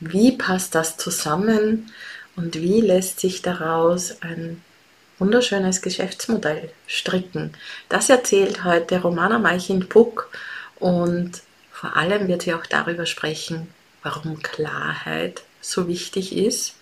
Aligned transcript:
wie 0.00 0.32
passt 0.32 0.74
das 0.74 0.96
zusammen 0.96 1.92
und 2.36 2.56
wie 2.56 2.80
lässt 2.80 3.20
sich 3.20 3.42
daraus 3.42 4.22
ein 4.22 4.62
wunderschönes 5.18 5.82
Geschäftsmodell 5.82 6.70
stricken? 6.86 7.52
Das 7.88 8.08
erzählt 8.08 8.64
heute 8.64 9.00
Romana 9.00 9.38
Meichin-Puck 9.38 10.30
und 10.76 11.42
vor 11.72 11.96
allem 11.96 12.28
wird 12.28 12.42
sie 12.42 12.54
auch 12.54 12.66
darüber 12.66 13.06
sprechen, 13.06 13.68
warum 14.02 14.42
Klarheit 14.42 15.42
so 15.60 15.88
wichtig 15.88 16.36
ist 16.36 16.74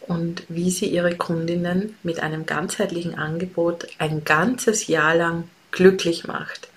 und 0.00 0.42
wie 0.48 0.70
sie 0.70 0.86
ihre 0.86 1.16
Kundinnen 1.16 1.96
mit 2.02 2.20
einem 2.20 2.46
ganzheitlichen 2.46 3.16
Angebot 3.16 3.86
ein 3.98 4.24
ganzes 4.24 4.86
Jahr 4.86 5.14
lang 5.14 5.48
glücklich 5.70 6.26
macht. 6.26 6.68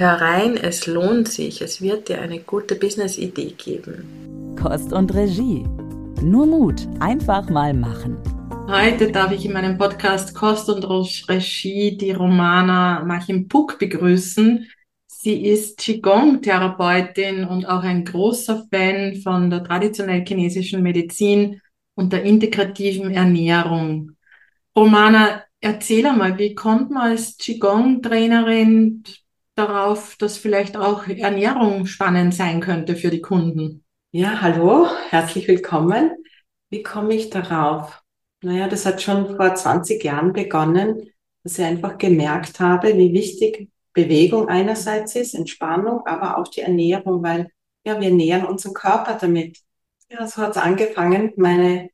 Hör 0.00 0.12
rein, 0.12 0.56
es 0.56 0.86
lohnt 0.86 1.26
sich, 1.26 1.60
es 1.60 1.82
wird 1.82 2.08
dir 2.08 2.20
eine 2.20 2.38
gute 2.38 2.76
Business-Idee 2.76 3.54
geben. 3.58 4.54
Kost 4.54 4.92
und 4.92 5.12
Regie. 5.12 5.64
Nur 6.22 6.46
Mut, 6.46 6.86
einfach 7.00 7.50
mal 7.50 7.74
machen. 7.74 8.16
Heute 8.68 9.10
darf 9.10 9.32
ich 9.32 9.44
in 9.44 9.54
meinem 9.54 9.76
Podcast 9.76 10.36
Kost 10.36 10.68
und 10.68 10.84
Regie 10.84 11.96
die 11.96 12.12
Romana 12.12 13.04
Machim-Puck 13.04 13.80
begrüßen. 13.80 14.68
Sie 15.08 15.44
ist 15.46 15.78
Qigong-Therapeutin 15.80 17.42
und 17.42 17.68
auch 17.68 17.82
ein 17.82 18.04
großer 18.04 18.68
Fan 18.70 19.16
von 19.16 19.50
der 19.50 19.64
traditionell 19.64 20.24
chinesischen 20.24 20.80
Medizin 20.80 21.60
und 21.96 22.12
der 22.12 22.22
integrativen 22.22 23.10
Ernährung. 23.10 24.12
Romana, 24.76 25.42
erzähl 25.60 26.06
einmal, 26.06 26.38
wie 26.38 26.54
kommt 26.54 26.92
man 26.92 27.10
als 27.10 27.36
Qigong-Trainerin 27.36 29.02
darauf, 29.58 30.16
dass 30.16 30.38
vielleicht 30.38 30.76
auch 30.76 31.06
Ernährung 31.08 31.86
spannend 31.86 32.34
sein 32.34 32.60
könnte 32.60 32.96
für 32.96 33.10
die 33.10 33.20
Kunden? 33.20 33.84
Ja, 34.12 34.40
hallo, 34.40 34.86
herzlich 35.10 35.48
willkommen. 35.48 36.12
Wie 36.70 36.82
komme 36.82 37.14
ich 37.14 37.30
darauf? 37.30 38.02
Naja, 38.42 38.68
das 38.68 38.86
hat 38.86 39.02
schon 39.02 39.36
vor 39.36 39.54
20 39.54 40.02
Jahren 40.02 40.32
begonnen, 40.32 41.10
dass 41.42 41.58
ich 41.58 41.64
einfach 41.64 41.98
gemerkt 41.98 42.60
habe, 42.60 42.96
wie 42.96 43.12
wichtig 43.12 43.70
Bewegung 43.92 44.48
einerseits 44.48 45.16
ist, 45.16 45.34
Entspannung, 45.34 46.06
aber 46.06 46.38
auch 46.38 46.46
die 46.46 46.60
Ernährung, 46.60 47.22
weil 47.22 47.50
ja, 47.84 48.00
wir 48.00 48.10
nähern 48.10 48.46
unseren 48.46 48.74
Körper 48.74 49.18
damit. 49.20 49.58
Ja, 50.08 50.26
so 50.26 50.42
hat 50.42 50.52
es 50.52 50.62
angefangen, 50.62 51.32
meine 51.36 51.90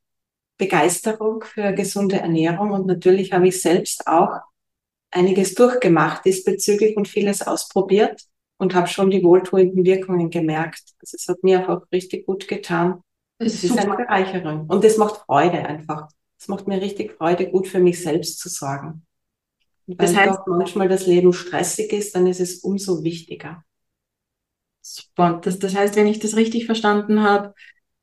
Begeisterung 0.57 1.43
für 1.43 1.73
gesunde 1.73 2.17
Ernährung 2.17 2.71
und 2.71 2.85
natürlich 2.85 3.33
habe 3.33 3.47
ich 3.47 3.61
selbst 3.61 4.07
auch 4.07 4.39
einiges 5.15 5.55
durchgemacht 5.55 6.25
diesbezüglich 6.25 6.97
und 6.97 7.07
vieles 7.07 7.41
ausprobiert 7.41 8.21
und 8.57 8.75
habe 8.75 8.87
schon 8.87 9.09
die 9.09 9.23
wohltuenden 9.23 9.83
Wirkungen 9.85 10.29
gemerkt. 10.29 10.83
Also 11.01 11.15
es 11.17 11.27
hat 11.27 11.43
mir 11.43 11.69
auch 11.69 11.81
richtig 11.91 12.25
gut 12.25 12.47
getan. 12.47 13.01
Es 13.37 13.55
ist, 13.55 13.65
ist 13.65 13.77
eine 13.77 13.95
Bereicherung 13.95 14.67
und 14.67 14.83
es 14.85 14.97
macht 14.97 15.17
Freude 15.25 15.65
einfach. 15.65 16.07
Es 16.37 16.47
macht 16.47 16.67
mir 16.67 16.81
richtig 16.81 17.13
Freude, 17.13 17.49
gut 17.49 17.67
für 17.67 17.79
mich 17.79 18.01
selbst 18.01 18.39
zu 18.39 18.49
sorgen. 18.49 19.05
Und 19.87 19.99
wenn 19.99 20.05
das 20.05 20.15
heißt, 20.15 20.39
manchmal 20.47 20.89
das 20.89 21.07
Leben 21.07 21.33
stressig 21.33 21.91
ist, 21.93 22.15
dann 22.15 22.27
ist 22.27 22.39
es 22.39 22.59
umso 22.59 23.03
wichtiger. 23.03 23.63
Super. 24.81 25.39
Das, 25.43 25.59
das 25.59 25.75
heißt, 25.75 25.95
wenn 25.95 26.07
ich 26.07 26.19
das 26.19 26.35
richtig 26.35 26.65
verstanden 26.65 27.23
habe, 27.23 27.53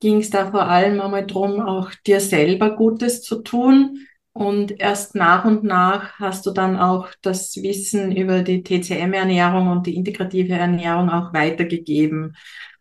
ging 0.01 0.19
es 0.19 0.31
da 0.31 0.51
vor 0.51 0.62
allem 0.62 1.01
einmal 1.01 1.27
drum, 1.27 1.61
auch 1.61 1.91
dir 2.06 2.21
selber 2.21 2.75
Gutes 2.77 3.22
zu 3.22 3.43
tun, 3.43 4.06
und 4.32 4.81
erst 4.81 5.15
nach 5.15 5.44
und 5.44 5.62
nach 5.62 6.19
hast 6.19 6.47
du 6.47 6.53
dann 6.53 6.78
auch 6.78 7.09
das 7.20 7.54
Wissen 7.56 8.16
über 8.16 8.43
die 8.43 8.62
TCM-Ernährung 8.62 9.69
und 9.69 9.87
die 9.87 9.94
integrative 9.94 10.54
Ernährung 10.54 11.10
auch 11.10 11.34
weitergegeben. 11.34 12.37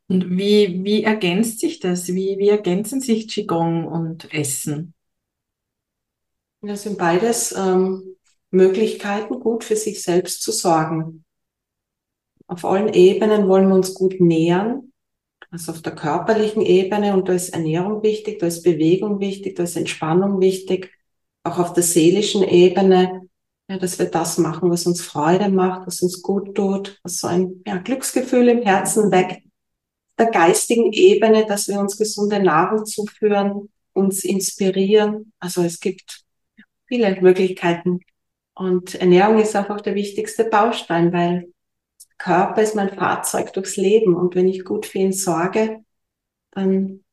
Und 0.08 0.30
wie, 0.38 0.84
wie 0.84 1.04
ergänzt 1.04 1.60
sich 1.60 1.80
das? 1.80 2.08
Wie, 2.08 2.38
wie 2.38 2.50
ergänzen 2.50 3.02
sich 3.02 3.28
Qigong 3.28 3.86
und 3.86 4.34
Essen? 4.34 4.94
Das 6.62 6.84
sind 6.84 6.98
beides 6.98 7.54
ähm, 7.54 8.16
Möglichkeiten, 8.50 9.40
gut 9.40 9.64
für 9.64 9.76
sich 9.76 10.04
selbst 10.04 10.42
zu 10.44 10.52
sorgen. 10.52 11.26
Auf 12.48 12.64
allen 12.64 12.94
Ebenen 12.94 13.48
wollen 13.48 13.68
wir 13.68 13.76
uns 13.76 13.94
gut 13.94 14.22
nähern. 14.22 14.92
Also 15.50 15.74
auf 15.74 15.82
der 15.82 15.96
körperlichen 15.96 16.62
Ebene 16.62 17.14
und 17.14 17.28
da 17.28 17.34
ist 17.34 17.50
Ernährung 17.50 18.04
wichtig, 18.04 18.40
da 18.40 18.48
ist 18.48 18.64
Bewegung 18.64 19.20
wichtig, 19.20 19.56
da 19.58 19.64
ist 19.64 19.76
Entspannung 19.76 20.40
wichtig 20.40 20.92
auch 21.44 21.60
auf 21.60 21.74
der 21.74 21.84
seelischen 21.84 22.44
Ebene, 22.44 23.30
ja, 23.70 23.78
dass 23.78 24.00
wir 24.00 24.08
das 24.08 24.38
machen, 24.38 24.70
was 24.70 24.86
uns 24.86 25.02
Freude 25.02 25.50
macht, 25.50 25.88
was 25.88 26.02
uns 26.02 26.22
gut 26.22 26.56
tut, 26.56 27.00
was 27.04 27.18
so 27.18 27.28
ein 27.28 27.64
ja, 27.66 27.78
Glücksgefühl 27.78 28.50
im 28.50 28.64
Herzen 28.64 29.12
weckt. 29.12 29.42
Der 30.18 30.28
geistigen 30.28 30.92
Ebene, 30.92 31.46
dass 31.46 31.68
wir 31.68 31.80
uns 31.80 31.98
gesunde 31.98 32.42
Nahrung 32.42 32.86
zuführen, 32.86 33.70
uns 33.94 34.24
inspirieren. 34.24 35.34
Also 35.40 35.64
es 35.64 35.80
gibt 35.80 36.24
viele 36.88 37.20
Möglichkeiten. 37.22 38.02
Und 38.54 38.96
Ernährung 38.96 39.40
ist 39.40 39.56
einfach 39.56 39.82
der 39.82 39.96
wichtigste 39.96 40.44
Baustein, 40.44 41.14
weil 41.14 41.52
Körper 42.18 42.62
ist 42.62 42.76
mein 42.76 42.94
Fahrzeug 42.94 43.54
durchs 43.54 43.78
Leben. 43.78 44.16
Und 44.16 44.36
wenn 44.36 44.48
ich 44.48 44.64
gut 44.64 44.86
für 44.86 45.00
ihn 45.00 45.14
sorge, 45.14 45.84
dann 46.52 47.04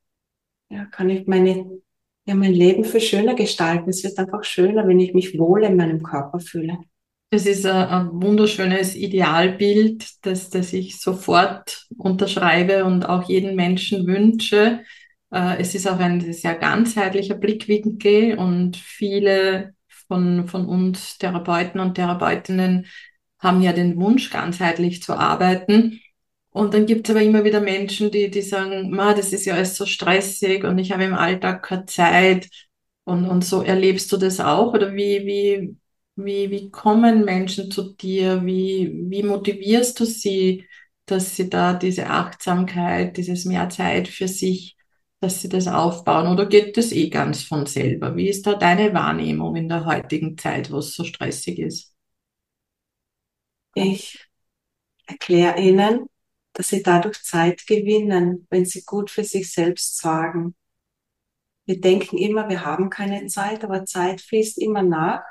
ja, 0.69 0.85
kann 0.85 1.09
ich 1.09 1.25
meine 1.25 1.81
ja, 2.29 2.35
mein 2.35 2.53
Leben 2.53 2.85
viel 2.85 3.01
schöner 3.01 3.33
gestalten. 3.33 3.89
Es 3.89 4.03
wird 4.03 4.17
einfach 4.19 4.43
schöner, 4.43 4.87
wenn 4.87 4.99
ich 4.99 5.13
mich 5.13 5.37
wohl 5.37 5.63
in 5.63 5.75
meinem 5.75 6.03
Körper 6.03 6.39
fühle. 6.39 6.77
Das 7.31 7.45
ist 7.45 7.65
ein, 7.65 7.87
ein 7.87 8.21
wunderschönes 8.21 8.95
Idealbild, 8.95 10.07
das, 10.21 10.49
das 10.49 10.73
ich 10.73 10.99
sofort 10.99 11.87
unterschreibe 11.97 12.85
und 12.85 13.07
auch 13.09 13.27
jeden 13.27 13.55
Menschen 13.55 14.05
wünsche. 14.05 14.81
Äh, 15.31 15.59
es 15.59 15.73
ist 15.73 15.87
auch 15.87 15.99
ein 15.99 16.33
sehr 16.33 16.55
ganzheitlicher 16.55 17.35
Blickwinkel 17.35 18.37
und 18.37 18.77
viele 18.77 19.73
von, 20.07 20.47
von 20.47 20.67
uns 20.67 21.17
Therapeuten 21.17 21.79
und 21.79 21.95
Therapeutinnen 21.95 22.85
haben 23.39 23.61
ja 23.61 23.73
den 23.73 23.99
Wunsch, 23.99 24.29
ganzheitlich 24.29 25.01
zu 25.01 25.13
arbeiten. 25.13 25.99
Und 26.51 26.73
dann 26.73 26.85
gibt 26.85 27.07
es 27.07 27.15
aber 27.15 27.23
immer 27.23 27.43
wieder 27.43 27.61
Menschen, 27.61 28.11
die, 28.11 28.29
die 28.31 28.41
sagen, 28.41 28.89
Ma, 28.91 29.13
das 29.13 29.33
ist 29.33 29.45
ja 29.45 29.53
alles 29.55 29.75
so 29.75 29.85
stressig 29.85 30.63
und 30.63 30.77
ich 30.79 30.91
habe 30.91 31.03
im 31.03 31.13
Alltag 31.13 31.63
keine 31.63 31.85
Zeit. 31.85 32.49
Und, 33.03 33.25
und 33.27 33.43
so 33.45 33.61
erlebst 33.61 34.11
du 34.11 34.17
das 34.17 34.39
auch? 34.39 34.73
Oder 34.73 34.93
wie, 34.93 35.25
wie, 35.25 35.77
wie, 36.15 36.49
wie 36.51 36.71
kommen 36.71 37.23
Menschen 37.25 37.71
zu 37.71 37.93
dir? 37.95 38.45
Wie, 38.45 38.91
wie 39.09 39.23
motivierst 39.23 39.99
du 39.99 40.05
sie, 40.05 40.65
dass 41.05 41.35
sie 41.35 41.49
da 41.49 41.73
diese 41.73 42.07
Achtsamkeit, 42.09 43.17
dieses 43.17 43.45
mehr 43.45 43.69
Zeit 43.69 44.07
für 44.07 44.27
sich, 44.27 44.75
dass 45.21 45.41
sie 45.41 45.49
das 45.49 45.67
aufbauen? 45.67 46.27
Oder 46.27 46.45
geht 46.47 46.77
das 46.77 46.91
eh 46.91 47.09
ganz 47.09 47.43
von 47.43 47.65
selber? 47.67 48.15
Wie 48.15 48.27
ist 48.29 48.45
da 48.47 48.55
deine 48.55 48.93
Wahrnehmung 48.93 49.55
in 49.55 49.69
der 49.69 49.85
heutigen 49.85 50.37
Zeit, 50.37 50.71
wo 50.71 50.77
es 50.79 50.93
so 50.95 51.03
stressig 51.03 51.59
ist? 51.59 51.93
Ich 53.73 54.27
erkläre 55.07 55.59
Ihnen, 55.61 56.07
dass 56.59 56.67
sie 56.67 56.83
dadurch 56.83 57.23
Zeit 57.23 57.65
gewinnen, 57.67 58.45
wenn 58.49 58.65
sie 58.65 58.83
gut 58.83 59.09
für 59.09 59.23
sich 59.23 59.49
selbst 59.49 59.97
sorgen. 59.97 60.55
Wir 61.63 61.79
denken 61.79 62.17
immer, 62.17 62.49
wir 62.49 62.65
haben 62.65 62.89
keine 62.89 63.27
Zeit, 63.27 63.63
aber 63.63 63.85
Zeit 63.85 64.19
fließt 64.19 64.57
immer 64.57 64.83
nach. 64.83 65.23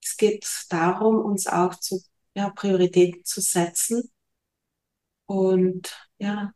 Es 0.00 0.16
geht 0.16 0.46
darum, 0.70 1.16
uns 1.16 1.48
auch 1.48 1.74
zu 1.74 2.00
ja, 2.36 2.50
Prioritäten 2.50 3.24
zu 3.24 3.40
setzen 3.40 4.12
und 5.26 6.08
ja, 6.18 6.52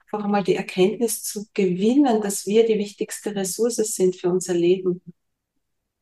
einfach 0.00 0.26
einmal 0.26 0.44
die 0.44 0.56
Erkenntnis 0.56 1.22
zu 1.22 1.46
gewinnen, 1.54 2.20
dass 2.20 2.44
wir 2.44 2.66
die 2.66 2.76
wichtigste 2.78 3.34
Ressource 3.34 3.76
sind 3.76 4.16
für 4.16 4.28
unser 4.28 4.52
Leben. 4.52 5.00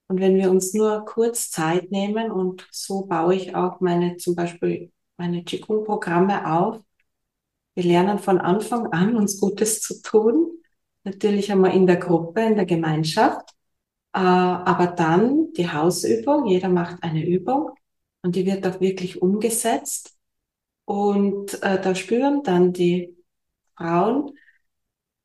Und 0.08 0.18
wenn 0.18 0.34
wir 0.34 0.50
uns 0.50 0.74
nur 0.74 1.04
kurz 1.04 1.52
Zeit 1.52 1.92
nehmen 1.92 2.32
und 2.32 2.66
so 2.72 3.06
baue 3.06 3.36
ich 3.36 3.54
auch 3.54 3.78
meine, 3.78 4.16
zum 4.16 4.34
Beispiel 4.34 4.90
meine 5.16 5.44
Qigong-Programme 5.44 6.52
auf, 6.52 6.82
wir 7.76 7.84
lernen 7.84 8.18
von 8.18 8.40
Anfang 8.40 8.86
an, 8.92 9.16
uns 9.16 9.38
Gutes 9.38 9.82
zu 9.82 10.00
tun. 10.00 10.50
Natürlich 11.04 11.52
einmal 11.52 11.74
in 11.74 11.86
der 11.86 11.98
Gruppe, 11.98 12.40
in 12.40 12.56
der 12.56 12.64
Gemeinschaft. 12.64 13.50
Äh, 14.14 14.18
aber 14.18 14.86
dann 14.86 15.52
die 15.52 15.70
Hausübung. 15.70 16.46
Jeder 16.46 16.70
macht 16.70 17.02
eine 17.02 17.24
Übung 17.24 17.70
und 18.22 18.34
die 18.34 18.46
wird 18.46 18.66
auch 18.66 18.80
wirklich 18.80 19.20
umgesetzt. 19.20 20.16
Und 20.86 21.62
äh, 21.62 21.80
da 21.80 21.94
spüren 21.94 22.42
dann 22.42 22.72
die 22.72 23.14
Frauen, 23.76 24.32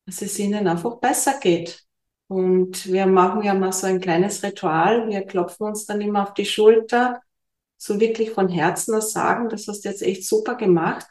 dass 0.06 0.21
es 0.21 0.38
ihnen 0.38 0.68
einfach 0.68 0.98
besser 0.98 1.39
geht. 1.39 1.86
Und 2.27 2.92
wir 2.92 3.06
machen 3.06 3.44
ja 3.44 3.53
mal 3.53 3.71
so 3.71 3.88
ein 3.88 4.01
kleines 4.01 4.44
Ritual. 4.44 5.07
Wir 5.07 5.21
klopfen 5.21 5.68
uns 5.68 5.86
dann 5.86 6.01
immer 6.01 6.24
auf 6.24 6.33
die 6.33 6.45
Schulter, 6.45 7.21
so 7.77 8.00
wirklich 8.01 8.31
von 8.31 8.50
Herzen 8.50 8.94
aus 8.95 9.13
sagen, 9.13 9.48
das 9.48 9.68
hast 9.69 9.86
du 9.86 9.89
jetzt 9.89 10.01
echt 10.01 10.25
super 10.27 10.56
gemacht, 10.56 11.07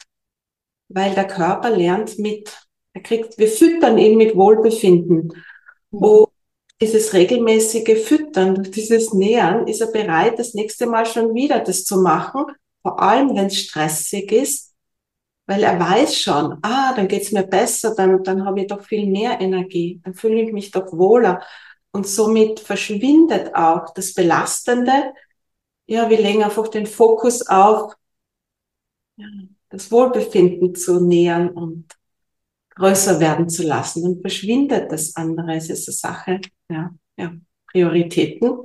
weil 0.90 1.14
der 1.14 1.26
Körper 1.26 1.70
lernt 1.70 2.18
mit. 2.18 2.54
Er 2.92 3.02
kriegt, 3.02 3.38
wir 3.38 3.48
füttern 3.48 3.96
ihn 3.98 4.16
mit 4.18 4.36
Wohlbefinden. 4.36 5.32
Und 5.90 6.28
dieses 6.80 7.12
regelmäßige 7.12 8.04
Füttern, 8.04 8.62
dieses 8.64 9.12
Nähern, 9.12 9.66
ist 9.66 9.80
er 9.80 9.92
bereit, 9.92 10.38
das 10.38 10.54
nächste 10.54 10.86
Mal 10.86 11.06
schon 11.06 11.34
wieder 11.34 11.60
das 11.60 11.84
zu 11.84 12.00
machen, 12.00 12.44
vor 12.82 13.00
allem 13.00 13.36
wenn 13.36 13.46
es 13.46 13.60
stressig 13.60 14.32
ist, 14.32 14.74
weil 15.46 15.62
er 15.62 15.78
weiß 15.78 16.16
schon, 16.16 16.58
ah, 16.62 16.94
dann 16.94 17.08
geht's 17.08 17.32
mir 17.32 17.42
besser, 17.44 17.94
dann, 17.94 18.22
dann 18.24 18.44
habe 18.44 18.60
ich 18.60 18.66
doch 18.68 18.82
viel 18.82 19.06
mehr 19.06 19.40
Energie, 19.40 20.00
dann 20.04 20.14
fühle 20.14 20.42
ich 20.42 20.52
mich 20.52 20.70
doch 20.70 20.92
wohler. 20.92 21.42
Und 21.92 22.06
somit 22.06 22.60
verschwindet 22.60 23.54
auch 23.54 23.92
das 23.94 24.14
Belastende. 24.14 25.12
Ja, 25.86 26.08
wir 26.08 26.18
legen 26.20 26.44
einfach 26.44 26.68
den 26.68 26.86
Fokus 26.86 27.46
auf 27.48 27.94
ja, 29.16 29.26
das 29.70 29.90
Wohlbefinden 29.90 30.74
zu 30.74 31.00
nähern 31.04 31.50
und 31.50 31.86
größer 32.74 33.20
werden 33.20 33.48
zu 33.48 33.62
lassen. 33.62 34.02
Dann 34.02 34.20
verschwindet 34.20 34.92
das 34.92 35.16
andere. 35.16 35.54
Es 35.54 35.70
ist 35.70 35.88
eine 35.88 35.94
Sache, 35.94 36.40
ja, 36.70 36.90
ja, 37.16 37.32
Prioritäten. 37.70 38.58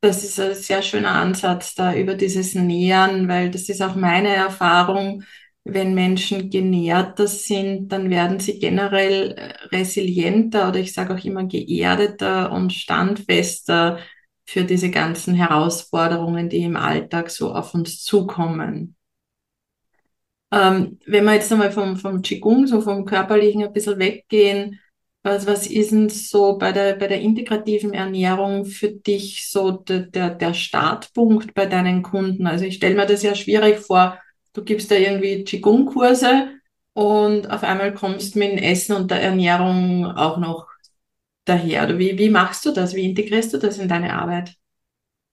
Das 0.00 0.22
ist 0.22 0.38
ein 0.38 0.54
sehr 0.54 0.82
schöner 0.82 1.12
Ansatz 1.12 1.74
da 1.74 1.94
über 1.94 2.14
dieses 2.14 2.54
Nähern, 2.54 3.28
weil 3.28 3.50
das 3.50 3.68
ist 3.68 3.82
auch 3.82 3.96
meine 3.96 4.28
Erfahrung 4.28 5.24
wenn 5.68 5.94
Menschen 5.94 6.48
genährter 6.48 7.26
sind, 7.26 7.88
dann 7.88 8.08
werden 8.08 8.38
sie 8.38 8.60
generell 8.60 9.34
resilienter 9.72 10.68
oder 10.68 10.78
ich 10.78 10.92
sage 10.92 11.12
auch 11.14 11.24
immer 11.24 11.44
geerdeter 11.44 12.52
und 12.52 12.72
standfester 12.72 13.98
für 14.44 14.62
diese 14.62 14.90
ganzen 14.90 15.34
Herausforderungen, 15.34 16.48
die 16.48 16.62
im 16.62 16.76
Alltag 16.76 17.30
so 17.30 17.52
auf 17.52 17.74
uns 17.74 18.04
zukommen. 18.04 18.94
Ähm, 20.52 20.98
wenn 21.06 21.24
wir 21.24 21.34
jetzt 21.34 21.52
einmal 21.52 21.72
vom, 21.72 21.96
vom 21.96 22.22
Qigong, 22.22 22.66
so 22.66 22.80
vom 22.80 23.04
Körperlichen 23.04 23.64
ein 23.64 23.72
bisschen 23.72 23.98
weggehen, 23.98 24.80
was, 25.22 25.46
was 25.46 25.66
ist 25.66 25.90
denn 25.90 26.08
so 26.08 26.56
bei 26.56 26.70
der, 26.72 26.94
bei 26.94 27.08
der 27.08 27.20
integrativen 27.20 27.92
Ernährung 27.92 28.64
für 28.64 28.90
dich 28.92 29.50
so 29.50 29.72
der, 29.72 30.00
der, 30.00 30.30
der 30.30 30.54
Startpunkt 30.54 31.52
bei 31.54 31.66
deinen 31.66 32.02
Kunden? 32.02 32.46
Also 32.46 32.64
ich 32.64 32.76
stelle 32.76 32.94
mir 32.94 33.06
das 33.06 33.22
ja 33.22 33.34
schwierig 33.34 33.80
vor, 33.80 34.20
du 34.52 34.62
gibst 34.62 34.90
da 34.90 34.94
irgendwie 34.94 35.42
Qigong-Kurse 35.44 36.50
und 36.92 37.50
auf 37.50 37.64
einmal 37.64 37.92
kommst 37.92 38.36
mit 38.36 38.52
dem 38.52 38.58
Essen 38.58 38.94
und 38.94 39.10
der 39.10 39.20
Ernährung 39.20 40.06
auch 40.06 40.38
noch 40.38 40.68
daher. 41.44 41.98
Wie, 41.98 42.18
wie 42.18 42.30
machst 42.30 42.64
du 42.64 42.72
das? 42.72 42.94
Wie 42.94 43.04
integrierst 43.04 43.52
du 43.52 43.58
das 43.58 43.78
in 43.78 43.88
deine 43.88 44.14
Arbeit? 44.14 44.54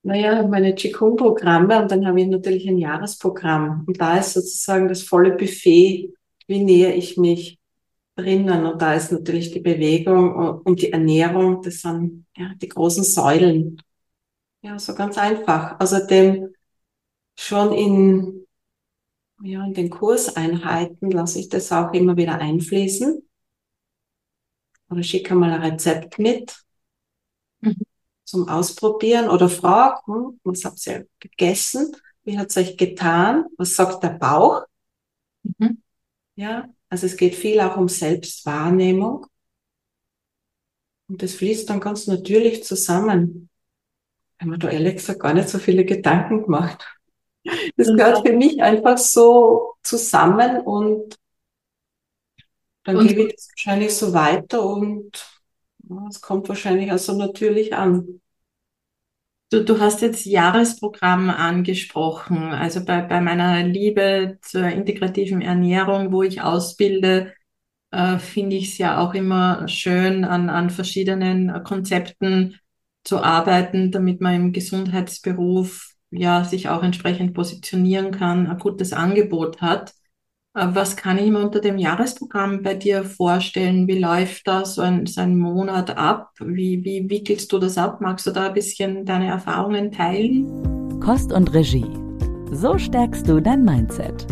Naja, 0.03 0.45
meine 0.47 0.75
Qigong-Programme 0.75 1.81
und 1.81 1.91
dann 1.91 2.05
habe 2.05 2.21
ich 2.21 2.27
natürlich 2.27 2.67
ein 2.67 2.77
Jahresprogramm. 2.77 3.85
Und 3.87 4.01
da 4.01 4.17
ist 4.17 4.33
sozusagen 4.33 4.87
das 4.89 5.03
volle 5.03 5.31
Buffet, 5.31 6.13
wie 6.47 6.63
nähe 6.63 6.93
ich 6.93 7.17
mich 7.17 7.57
drinnen. 8.15 8.65
Und 8.65 8.81
da 8.81 8.93
ist 8.95 9.11
natürlich 9.11 9.51
die 9.51 9.61
Bewegung 9.61 10.59
und 10.63 10.81
die 10.81 10.91
Ernährung, 10.91 11.61
das 11.61 11.81
sind 11.81 12.25
ja, 12.35 12.53
die 12.61 12.67
großen 12.69 13.03
Säulen. 13.03 13.81
Ja, 14.61 14.77
so 14.77 14.93
ganz 14.93 15.17
einfach. 15.17 15.79
Außerdem 15.79 16.53
schon 17.35 17.73
in 17.73 18.43
ja, 19.41 19.65
in 19.65 19.73
den 19.73 19.89
Kurseinheiten 19.89 21.11
lasse 21.11 21.39
ich 21.39 21.49
das 21.49 21.71
auch 21.71 21.91
immer 21.93 22.15
wieder 22.15 22.39
einfließen. 22.39 23.27
Oder 24.89 25.03
schicke 25.03 25.35
mal 25.35 25.51
ein 25.51 25.71
Rezept 25.71 26.17
mit. 26.17 26.62
Zum 28.33 28.49
Ausprobieren 28.49 29.29
oder 29.29 29.47
fragen, 29.47 30.39
was 30.43 30.65
habt 30.65 30.85
ihr 30.87 31.07
gegessen? 31.19 31.95
Wie 32.23 32.35
hat 32.39 32.49
es 32.49 32.57
euch 32.57 32.77
getan? 32.77 33.45
Was 33.57 33.75
sagt 33.75 34.01
der 34.01 34.09
Bauch? 34.09 34.63
Mhm. 35.43 35.83
Ja, 36.35 36.67
also 36.89 37.05
es 37.05 37.15
geht 37.15 37.35
viel 37.35 37.59
auch 37.59 37.77
um 37.77 37.87
Selbstwahrnehmung. 37.87 39.27
Und 41.07 41.21
das 41.21 41.35
fließt 41.35 41.69
dann 41.69 41.79
ganz 41.79 42.07
natürlich 42.07 42.63
zusammen. 42.63 43.49
Habe 44.39 44.49
mir 44.49 44.57
da 44.57 44.69
ehrlich 44.69 44.95
gesagt 44.95 45.19
gar 45.19 45.35
nicht 45.35 45.49
so 45.49 45.59
viele 45.59 45.85
Gedanken 45.85 46.41
gemacht. 46.41 46.83
Das 47.77 47.87
gehört 47.87 48.25
für 48.25 48.33
mich 48.33 48.63
einfach 48.63 48.97
so 48.97 49.75
zusammen 49.83 50.61
und 50.61 51.19
dann 52.83 52.97
und, 52.97 53.07
gebe 53.07 53.27
ich 53.27 53.35
das 53.35 53.49
wahrscheinlich 53.49 53.93
so 53.95 54.11
weiter 54.11 54.65
und 54.65 55.23
es 56.09 56.21
kommt 56.21 56.47
wahrscheinlich 56.49 56.91
also 56.91 57.13
natürlich 57.13 57.75
an. 57.75 58.21
Du, 59.53 59.63
du 59.63 59.79
hast 59.79 60.01
jetzt 60.01 60.25
Jahresprogramm 60.25 61.29
angesprochen. 61.29 62.39
Also 62.53 62.83
bei, 62.83 63.01
bei 63.01 63.21
meiner 63.21 63.61
Liebe 63.61 64.39
zur 64.41 64.63
integrativen 64.65 65.41
Ernährung, 65.43 66.11
wo 66.11 66.23
ich 66.23 66.41
ausbilde, 66.41 67.31
äh, 67.91 68.17
finde 68.17 68.55
ich 68.55 68.69
es 68.71 68.77
ja 68.79 68.97
auch 68.97 69.13
immer 69.13 69.67
schön, 69.67 70.23
an, 70.25 70.49
an 70.49 70.71
verschiedenen 70.71 71.63
Konzepten 71.63 72.59
zu 73.03 73.21
arbeiten, 73.23 73.91
damit 73.91 74.21
man 74.21 74.33
im 74.33 74.53
Gesundheitsberuf 74.53 75.91
ja, 76.09 76.43
sich 76.45 76.69
auch 76.69 76.81
entsprechend 76.81 77.35
positionieren 77.35 78.09
kann, 78.09 78.47
ein 78.47 78.57
gutes 78.57 78.91
Angebot 78.91 79.61
hat. 79.61 79.93
Äh, 80.55 80.67
was 80.73 80.95
kann 80.95 81.17
ich 81.17 81.31
mir 81.31 81.39
unter 81.39 81.59
dem 81.59 81.77
Jahresprogramm 81.79 82.61
bei 82.61 82.75
dir 82.75 83.03
vorstellen? 83.03 83.87
Wie 83.87 83.97
läuft 83.97 84.47
da 84.47 84.65
so 84.65 84.81
ein, 84.81 85.05
so 85.07 85.21
ein 85.21 85.37
Monat 85.37 85.97
ab? 85.97 86.29
Wie, 86.39 86.83
wie 86.83 87.09
wickelst 87.09 87.51
du 87.51 87.59
das 87.59 87.77
ab? 87.77 88.01
Magst 88.01 88.27
du 88.27 88.31
da 88.31 88.47
ein 88.47 88.53
bisschen 88.53 89.05
deine 89.05 89.27
Erfahrungen 89.27 89.91
teilen? 89.91 90.99
Kost 90.99 91.31
und 91.31 91.53
Regie. 91.53 91.87
So 92.51 92.77
stärkst 92.77 93.27
du 93.27 93.41
dein 93.41 93.63
Mindset. 93.63 94.27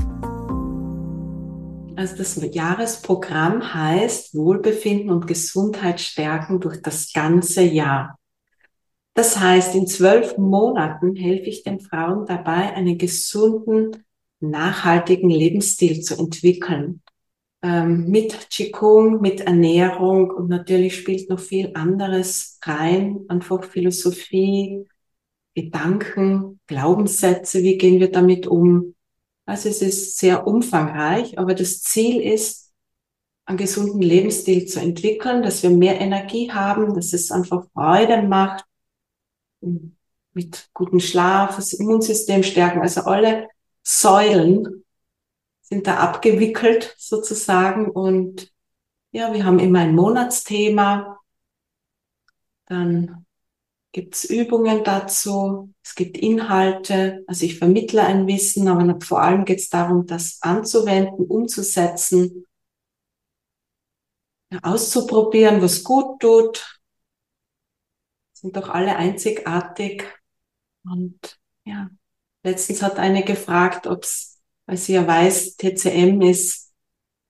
Also 1.95 2.17
das 2.17 2.39
Jahresprogramm 2.53 3.73
heißt 3.73 4.35
Wohlbefinden 4.35 5.09
und 5.09 5.27
Gesundheit 5.27 5.99
stärken 5.99 6.59
durch 6.59 6.81
das 6.81 7.11
ganze 7.13 7.63
Jahr. 7.63 8.17
Das 9.13 9.39
heißt, 9.39 9.75
in 9.75 9.87
zwölf 9.87 10.37
Monaten 10.37 11.15
helfe 11.15 11.49
ich 11.49 11.63
den 11.63 11.79
Frauen 11.79 12.25
dabei, 12.25 12.73
einen 12.73 12.97
gesunden, 12.97 14.05
nachhaltigen 14.41 15.29
Lebensstil 15.29 16.01
zu 16.01 16.17
entwickeln. 16.17 17.01
Ähm, 17.63 18.09
mit 18.09 18.49
Qigong, 18.49 19.21
mit 19.21 19.41
Ernährung 19.41 20.31
und 20.31 20.49
natürlich 20.49 20.95
spielt 20.95 21.29
noch 21.29 21.39
viel 21.39 21.71
anderes 21.75 22.59
rein, 22.63 23.19
einfach 23.27 23.63
Philosophie, 23.63 24.87
Gedanken, 25.53 26.59
Glaubenssätze, 26.65 27.61
wie 27.61 27.77
gehen 27.77 27.99
wir 27.99 28.11
damit 28.11 28.47
um. 28.47 28.95
Also 29.45 29.69
es 29.69 29.81
ist 29.81 30.17
sehr 30.17 30.47
umfangreich, 30.47 31.37
aber 31.37 31.53
das 31.53 31.81
Ziel 31.81 32.21
ist, 32.21 32.71
einen 33.45 33.57
gesunden 33.57 34.01
Lebensstil 34.01 34.65
zu 34.65 34.79
entwickeln, 34.79 35.43
dass 35.43 35.61
wir 35.61 35.71
mehr 35.71 35.99
Energie 35.99 36.51
haben, 36.51 36.93
dass 36.95 37.11
es 37.13 37.31
einfach 37.31 37.65
Freude 37.73 38.21
macht, 38.23 38.65
mit 40.33 40.69
gutem 40.73 40.99
Schlaf, 40.99 41.57
das 41.57 41.73
Immunsystem 41.73 42.43
stärken. 42.43 42.81
Also 42.81 43.01
alle 43.01 43.47
Säulen 43.83 44.83
sind 45.61 45.87
da 45.87 45.97
abgewickelt 45.97 46.95
sozusagen. 46.97 47.89
Und 47.89 48.51
ja, 49.11 49.33
wir 49.33 49.45
haben 49.45 49.59
immer 49.59 49.79
ein 49.79 49.95
Monatsthema. 49.95 51.19
Dann 52.65 53.25
gibt's 53.91 54.23
Übungen 54.25 54.83
dazu. 54.83 55.73
Es 55.83 55.95
gibt 55.95 56.17
Inhalte. 56.17 57.23
Also 57.27 57.45
ich 57.45 57.57
vermittle 57.57 58.03
ein 58.03 58.27
Wissen, 58.27 58.67
aber 58.67 58.99
vor 59.01 59.21
allem 59.21 59.45
geht's 59.45 59.69
darum, 59.69 60.05
das 60.05 60.39
anzuwenden, 60.41 61.25
umzusetzen, 61.25 62.45
auszuprobieren, 64.61 65.61
was 65.61 65.83
gut 65.83 66.19
tut, 66.19 66.81
sind 68.33 68.55
doch 68.55 68.69
alle 68.69 68.95
einzigartig. 68.95 70.03
Und 70.83 71.39
ja, 71.63 71.89
letztens 72.43 72.81
hat 72.81 72.97
eine 72.97 73.23
gefragt, 73.23 73.87
ob 73.87 74.03
es, 74.03 74.39
weil 74.65 74.77
sie 74.77 74.93
ja 74.93 75.07
weiß, 75.07 75.57
TCM 75.57 76.21
ist 76.21 76.71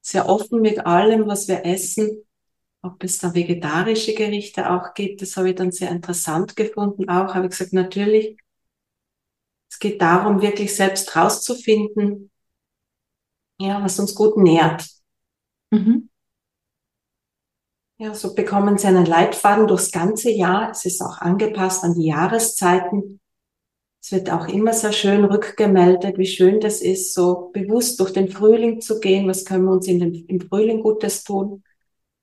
sehr 0.01 0.27
offen 0.27 0.61
mit 0.61 0.85
allem, 0.85 1.27
was 1.27 1.47
wir 1.47 1.65
essen, 1.65 2.23
ob 2.81 3.03
es 3.03 3.19
da 3.19 3.33
vegetarische 3.33 4.13
Gerichte 4.15 4.71
auch 4.71 4.93
gibt. 4.93 5.21
Das 5.21 5.37
habe 5.37 5.49
ich 5.49 5.55
dann 5.55 5.71
sehr 5.71 5.91
interessant 5.91 6.55
gefunden. 6.55 7.09
Auch 7.09 7.35
habe 7.35 7.45
ich 7.45 7.51
gesagt, 7.51 7.73
natürlich. 7.73 8.37
Es 9.69 9.79
geht 9.79 10.01
darum, 10.01 10.41
wirklich 10.41 10.75
selbst 10.75 11.15
rauszufinden, 11.15 12.29
ja, 13.59 13.81
was 13.81 13.99
uns 13.99 14.13
gut 14.15 14.37
nährt. 14.37 14.85
Mhm. 15.71 16.09
Ja, 17.97 18.13
so 18.15 18.33
bekommen 18.33 18.77
Sie 18.77 18.87
einen 18.87 19.05
Leitfaden 19.05 19.67
durchs 19.67 19.91
ganze 19.91 20.31
Jahr. 20.31 20.71
Es 20.71 20.85
ist 20.85 21.01
auch 21.01 21.19
angepasst 21.19 21.83
an 21.83 21.93
die 21.93 22.07
Jahreszeiten. 22.07 23.20
Es 24.01 24.11
wird 24.11 24.31
auch 24.31 24.47
immer 24.47 24.73
sehr 24.73 24.93
schön 24.93 25.23
rückgemeldet, 25.25 26.17
wie 26.17 26.25
schön 26.25 26.59
das 26.59 26.81
ist, 26.81 27.13
so 27.13 27.51
bewusst 27.53 27.99
durch 27.99 28.11
den 28.11 28.29
Frühling 28.29 28.81
zu 28.81 28.99
gehen. 28.99 29.27
Was 29.27 29.45
können 29.45 29.65
wir 29.65 29.71
uns 29.71 29.85
den, 29.85 30.01
im 30.01 30.41
Frühling 30.41 30.81
Gutes 30.81 31.23
tun? 31.23 31.63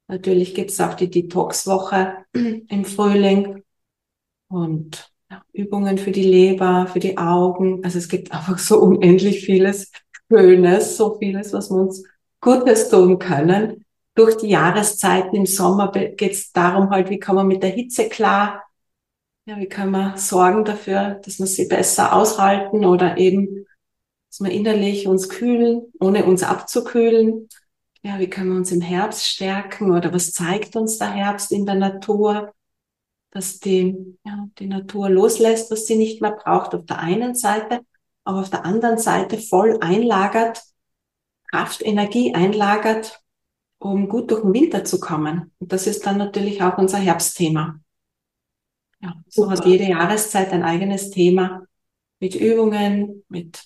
Natürlich 0.09 0.55
gibt's 0.55 0.81
auch 0.81 0.95
die 0.95 1.09
Detox-Woche 1.09 2.25
im 2.33 2.85
Frühling 2.85 3.63
und 4.49 5.13
Übungen 5.53 5.99
für 5.99 6.11
die 6.11 6.25
Leber, 6.25 6.89
für 6.93 6.99
die 6.99 7.17
Augen. 7.17 7.85
Also 7.85 7.99
es 7.99 8.09
gibt 8.09 8.33
einfach 8.33 8.59
so 8.59 8.81
unendlich 8.81 9.45
vieles 9.45 9.93
Schönes, 10.31 10.97
so 10.97 11.17
vieles, 11.19 11.53
was 11.53 11.71
wir 11.71 11.77
uns 11.77 12.03
Gutes 12.41 12.89
tun 12.89 13.21
können. 13.21 13.85
Durch 14.17 14.37
die 14.37 14.49
Jahreszeiten 14.49 15.37
im 15.37 15.47
Sommer 15.47 15.93
geht's 15.93 16.51
darum 16.51 16.91
halt, 16.91 17.09
wie 17.09 17.21
kann 17.21 17.37
man 17.37 17.47
mit 17.47 17.63
der 17.63 17.71
Hitze 17.71 18.09
klar, 18.09 18.65
ja, 19.49 19.57
wie 19.59 19.67
kann 19.67 19.91
man 19.91 20.19
sorgen 20.19 20.67
dafür, 20.67 21.21
dass 21.25 21.39
wir 21.39 21.47
sie 21.47 21.67
besser 21.67 22.13
aushalten 22.13 22.85
oder 22.85 23.17
eben, 23.17 23.67
dass 24.29 24.41
wir 24.41 24.51
innerlich 24.51 25.07
uns 25.09 25.31
kühlen, 25.31 25.91
ohne 26.01 26.27
uns 26.27 26.43
abzukühlen. 26.43 27.49
Ja, 28.03 28.19
wie 28.19 28.29
können 28.29 28.51
wir 28.51 28.59
uns 28.59 28.73
im 28.73 28.83
Herbst 28.83 29.27
stärken 29.27 29.91
oder 29.97 30.13
was 30.13 30.33
zeigt 30.33 30.77
uns 30.77 30.99
der 30.99 31.13
Herbst 31.13 31.51
in 31.51 31.65
der 31.65 31.77
Natur? 31.77 32.53
Dass 33.31 33.59
die, 33.59 34.19
ja, 34.25 34.49
die 34.59 34.67
Natur 34.67 35.09
loslässt, 35.09 35.71
was 35.71 35.87
sie 35.87 35.97
nicht 35.97 36.21
mehr 36.21 36.33
braucht 36.33 36.75
auf 36.75 36.85
der 36.85 36.99
einen 36.99 37.35
Seite, 37.35 37.81
aber 38.25 38.41
auf 38.41 38.51
der 38.51 38.67
anderen 38.67 38.99
Seite 38.99 39.39
voll 39.39 39.79
einlagert, 39.81 40.63
Kraft, 41.51 41.81
Energie 41.83 42.35
einlagert, 42.35 43.23
um 43.79 44.11
gut 44.11 44.31
durch 44.31 44.43
den 44.43 44.53
Winter 44.53 44.85
zu 44.85 45.01
kommen. 45.01 45.53
Und 45.59 45.73
das 45.73 45.87
ist 45.87 46.05
dann 46.05 46.19
natürlich 46.19 46.63
auch 46.63 46.77
unser 46.77 46.99
Herbstthema. 46.99 47.81
Ja, 49.01 49.15
so 49.29 49.51
hat 49.51 49.65
jede 49.65 49.85
Jahreszeit 49.85 50.53
ein 50.53 50.63
eigenes 50.65 51.11
Thema 51.11 51.65
mit 52.21 52.35
Übungen, 52.35 53.25
mit 53.29 53.65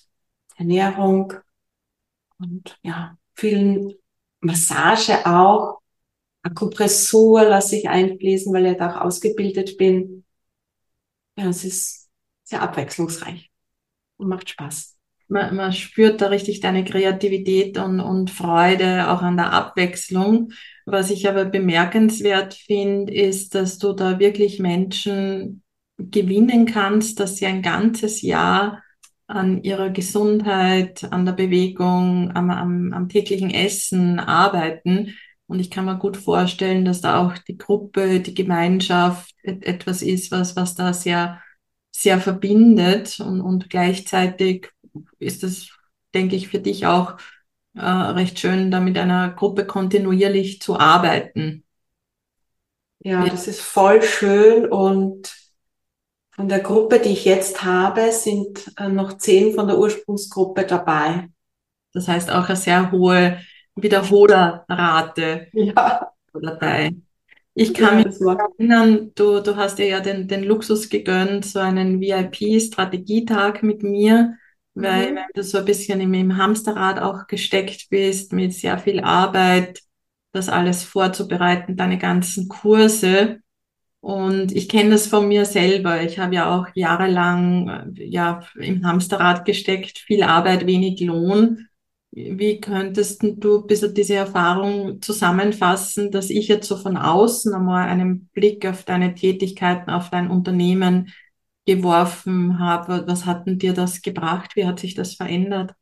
Ernährung 0.57 1.33
und 2.39 2.77
ja, 2.83 3.17
vielen 3.35 3.93
Massage 4.41 5.25
auch. 5.25 5.79
Akupressur 6.43 7.43
lasse 7.45 7.77
ich 7.77 7.89
einfließen, 7.89 8.53
weil 8.53 8.67
ich 8.67 8.77
da 8.77 8.91
auch 8.97 9.01
ausgebildet 9.01 9.77
bin. 9.77 10.25
Ja, 11.37 11.49
es 11.49 11.63
ist 11.63 12.09
sehr 12.43 12.61
abwechslungsreich 12.61 13.51
und 14.17 14.29
macht 14.29 14.49
Spaß. 14.49 14.92
Man, 15.33 15.55
man 15.55 15.73
spürt 15.73 16.21
da 16.21 16.27
richtig 16.27 16.59
deine 16.59 16.85
Kreativität 16.85 17.79
und, 17.79 17.99
und 17.99 18.29
Freude 18.29 19.09
auch 19.09 19.23
an 19.23 19.35
der 19.35 19.51
Abwechslung. 19.51 20.51
Was 20.85 21.09
ich 21.09 21.27
aber 21.27 21.45
bemerkenswert 21.45 22.53
finde, 22.53 23.11
ist, 23.11 23.55
dass 23.55 23.79
du 23.79 23.93
da 23.93 24.19
wirklich 24.19 24.59
Menschen 24.59 25.63
gewinnen 25.97 26.67
kannst, 26.67 27.19
dass 27.19 27.37
sie 27.37 27.47
ein 27.47 27.63
ganzes 27.63 28.21
Jahr 28.21 28.83
an 29.25 29.63
ihrer 29.63 29.89
Gesundheit, 29.89 31.03
an 31.11 31.25
der 31.25 31.33
Bewegung, 31.33 32.29
am, 32.35 32.51
am, 32.51 32.93
am 32.93 33.09
täglichen 33.09 33.49
Essen 33.49 34.19
arbeiten. 34.19 35.15
Und 35.47 35.59
ich 35.59 35.71
kann 35.71 35.85
mir 35.85 35.97
gut 35.97 36.15
vorstellen, 36.15 36.85
dass 36.85 37.01
da 37.01 37.19
auch 37.19 37.39
die 37.39 37.57
Gruppe, 37.57 38.19
die 38.19 38.35
Gemeinschaft 38.35 39.33
etwas 39.41 40.03
ist, 40.03 40.31
was, 40.31 40.55
was 40.55 40.75
da 40.75 40.93
sehr, 40.93 41.41
sehr 41.91 42.19
verbindet. 42.19 43.19
Und, 43.19 43.41
und 43.41 43.71
gleichzeitig 43.71 44.69
ist 45.19 45.43
das, 45.43 45.69
denke 46.13 46.35
ich, 46.35 46.47
für 46.47 46.59
dich 46.59 46.85
auch 46.85 47.17
äh, 47.75 47.81
recht 47.81 48.39
schön, 48.39 48.71
da 48.71 48.79
mit 48.79 48.97
einer 48.97 49.31
Gruppe 49.31 49.65
kontinuierlich 49.65 50.61
zu 50.61 50.79
arbeiten. 50.79 51.63
Ja, 52.99 53.27
das 53.27 53.47
ist 53.47 53.61
voll 53.61 54.01
schön 54.01 54.65
und 54.65 55.35
von 56.31 56.47
der 56.47 56.61
Gruppe, 56.61 56.99
die 56.99 57.09
ich 57.09 57.25
jetzt 57.25 57.63
habe, 57.63 58.11
sind 58.11 58.71
äh, 58.77 58.87
noch 58.87 59.17
zehn 59.17 59.53
von 59.53 59.67
der 59.67 59.77
Ursprungsgruppe 59.77 60.65
dabei. 60.65 61.29
Das 61.93 62.07
heißt 62.07 62.31
auch 62.31 62.47
eine 62.47 62.55
sehr 62.55 62.91
hohe 62.91 63.39
Wiederholerrate 63.75 65.47
ja. 65.53 66.11
dabei. 66.33 66.91
Ich 67.53 67.73
kann 67.75 67.99
ja, 67.99 68.05
mich 68.05 68.19
erinnern, 68.19 69.11
du, 69.13 69.41
du 69.41 69.55
hast 69.55 69.77
dir 69.77 69.87
ja 69.87 69.99
den, 69.99 70.27
den 70.27 70.43
Luxus 70.43 70.89
gegönnt, 70.89 71.45
so 71.45 71.59
einen 71.59 72.01
VIP-Strategietag 72.01 73.61
mit 73.61 73.83
mir, 73.83 74.37
weil 74.75 75.11
mhm. 75.11 75.15
wenn 75.15 75.23
du 75.35 75.43
so 75.43 75.59
ein 75.59 75.65
bisschen 75.65 76.01
im, 76.01 76.13
im 76.13 76.37
Hamsterrad 76.37 76.99
auch 76.99 77.27
gesteckt 77.27 77.89
bist, 77.89 78.33
mit 78.33 78.53
sehr 78.53 78.77
viel 78.79 78.99
Arbeit, 79.01 79.81
das 80.31 80.49
alles 80.49 80.83
vorzubereiten, 80.83 81.77
deine 81.77 81.97
ganzen 81.97 82.49
Kurse. 82.49 83.39
Und 83.99 84.51
ich 84.51 84.67
kenne 84.67 84.89
das 84.91 85.07
von 85.07 85.27
mir 85.27 85.45
selber. 85.45 86.01
Ich 86.01 86.19
habe 86.19 86.35
ja 86.35 86.53
auch 86.53 86.67
jahrelang 86.73 87.93
ja, 87.95 88.41
im 88.55 88.85
Hamsterrad 88.85 89.45
gesteckt, 89.45 89.99
viel 89.99 90.23
Arbeit, 90.23 90.65
wenig 90.65 90.99
Lohn. 91.01 91.67
Wie 92.11 92.59
könntest 92.59 93.23
du 93.23 93.61
ein 93.61 93.67
bisschen 93.67 93.93
diese 93.93 94.15
Erfahrung 94.15 95.01
zusammenfassen, 95.01 96.11
dass 96.11 96.29
ich 96.29 96.47
jetzt 96.47 96.67
so 96.67 96.77
von 96.77 96.97
außen 96.97 97.53
einmal 97.53 97.87
einen 97.87 98.27
Blick 98.33 98.65
auf 98.67 98.83
deine 98.83 99.15
Tätigkeiten, 99.15 99.89
auf 99.89 100.09
dein 100.09 100.29
Unternehmen 100.29 101.11
geworfen 101.65 102.59
habe? 102.59 103.05
Was 103.07 103.25
hat 103.25 103.47
denn 103.47 103.59
dir 103.59 103.73
das 103.73 104.01
gebracht? 104.01 104.55
Wie 104.55 104.65
hat 104.65 104.79
sich 104.79 104.95
das 104.95 105.15
verändert? 105.15 105.73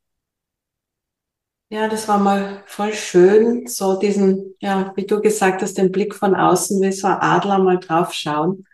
Ja, 1.69 1.87
das 1.87 2.07
war 2.09 2.19
mal 2.19 2.63
voll 2.67 2.93
schön, 2.93 3.65
so 3.65 3.97
diesen, 3.97 4.55
ja, 4.59 4.91
wie 4.97 5.05
du 5.05 5.21
gesagt 5.21 5.61
hast, 5.61 5.77
den 5.77 5.91
Blick 5.91 6.13
von 6.13 6.35
außen, 6.35 6.81
wie 6.81 6.91
so 6.91 7.07
ein 7.07 7.17
Adler 7.21 7.59
mal 7.59 7.79
drauf 7.79 8.13
schauen. 8.13 8.65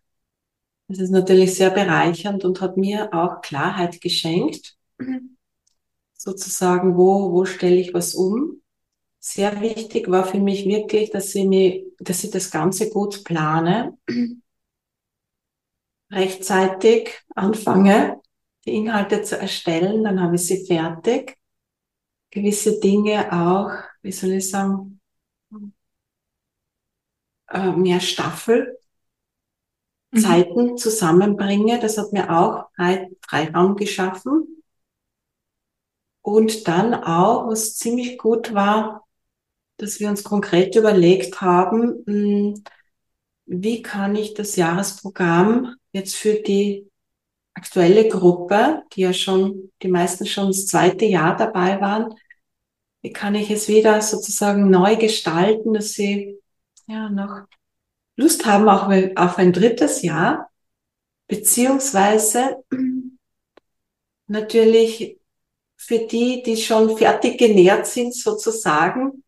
Das 0.89 0.99
ist 0.99 1.11
natürlich 1.11 1.55
sehr 1.55 1.69
bereichernd 1.69 2.45
und 2.45 2.61
hat 2.61 2.77
mir 2.77 3.13
auch 3.13 3.41
Klarheit 3.41 4.01
geschenkt 4.01 4.77
sozusagen, 6.15 6.97
wo, 6.97 7.31
wo 7.31 7.45
stelle 7.45 7.75
ich 7.77 7.93
was 7.93 8.15
um. 8.15 8.61
Sehr 9.19 9.61
wichtig 9.61 10.09
war 10.09 10.25
für 10.25 10.39
mich 10.39 10.65
wirklich, 10.65 11.11
dass 11.11 11.33
ich, 11.35 11.45
mir, 11.45 11.83
dass 11.99 12.23
ich 12.23 12.31
das 12.31 12.51
Ganze 12.51 12.89
gut 12.89 13.23
plane, 13.23 13.97
rechtzeitig 16.11 17.19
anfange, 17.35 18.21
die 18.65 18.75
Inhalte 18.75 19.23
zu 19.23 19.37
erstellen, 19.37 20.03
dann 20.03 20.21
habe 20.21 20.35
ich 20.35 20.45
sie 20.45 20.65
fertig. 20.65 21.37
Gewisse 22.29 22.79
Dinge 22.79 23.31
auch, 23.31 23.71
wie 24.01 24.11
soll 24.11 24.31
ich 24.31 24.49
sagen, 24.49 24.99
äh, 27.49 27.71
mehr 27.71 28.01
Staffel, 28.01 28.77
mhm. 30.11 30.19
Zeiten 30.19 30.77
zusammenbringe. 30.77 31.79
Das 31.79 31.97
hat 31.97 32.11
mir 32.11 32.29
auch 32.29 32.65
Freiraum 33.21 33.75
geschaffen. 33.75 34.63
Und 36.21 36.67
dann 36.67 36.93
auch, 36.93 37.47
was 37.47 37.77
ziemlich 37.77 38.17
gut 38.17 38.53
war, 38.53 39.07
dass 39.77 40.01
wir 40.01 40.09
uns 40.09 40.25
konkret 40.25 40.75
überlegt 40.75 41.39
haben, 41.39 42.03
hm, 42.05 42.63
wie 43.45 43.81
kann 43.81 44.17
ich 44.17 44.33
das 44.33 44.57
Jahresprogramm 44.57 45.76
jetzt 45.91 46.15
für 46.15 46.36
die 46.36 46.89
aktuelle 47.53 48.08
Gruppe, 48.08 48.84
die 48.94 49.01
ja 49.01 49.13
schon, 49.13 49.72
die 49.82 49.88
meisten 49.88 50.25
schon 50.25 50.48
das 50.48 50.67
zweite 50.67 51.06
Jahr 51.06 51.36
dabei 51.36 51.82
waren, 51.82 52.13
wie 53.01 53.12
kann 53.12 53.36
ich 53.36 53.50
es 53.50 53.67
wieder 53.67 54.01
sozusagen 54.01 54.70
neu 54.70 54.96
gestalten, 54.96 55.74
dass 55.74 55.94
sie 55.94 56.39
ja 56.88 57.10
noch 57.10 57.48
Lust 58.15 58.46
haben 58.46 58.67
auch 58.67 58.91
auf 59.15 59.38
ein 59.38 59.53
drittes 59.53 60.01
Jahr, 60.01 60.50
beziehungsweise 61.27 62.63
natürlich 64.27 65.20
für 65.77 66.00
die, 66.00 66.41
die 66.44 66.58
schon 66.58 66.98
fertig 66.98 67.38
genährt 67.38 67.86
sind 67.86 68.15
sozusagen, 68.15 69.24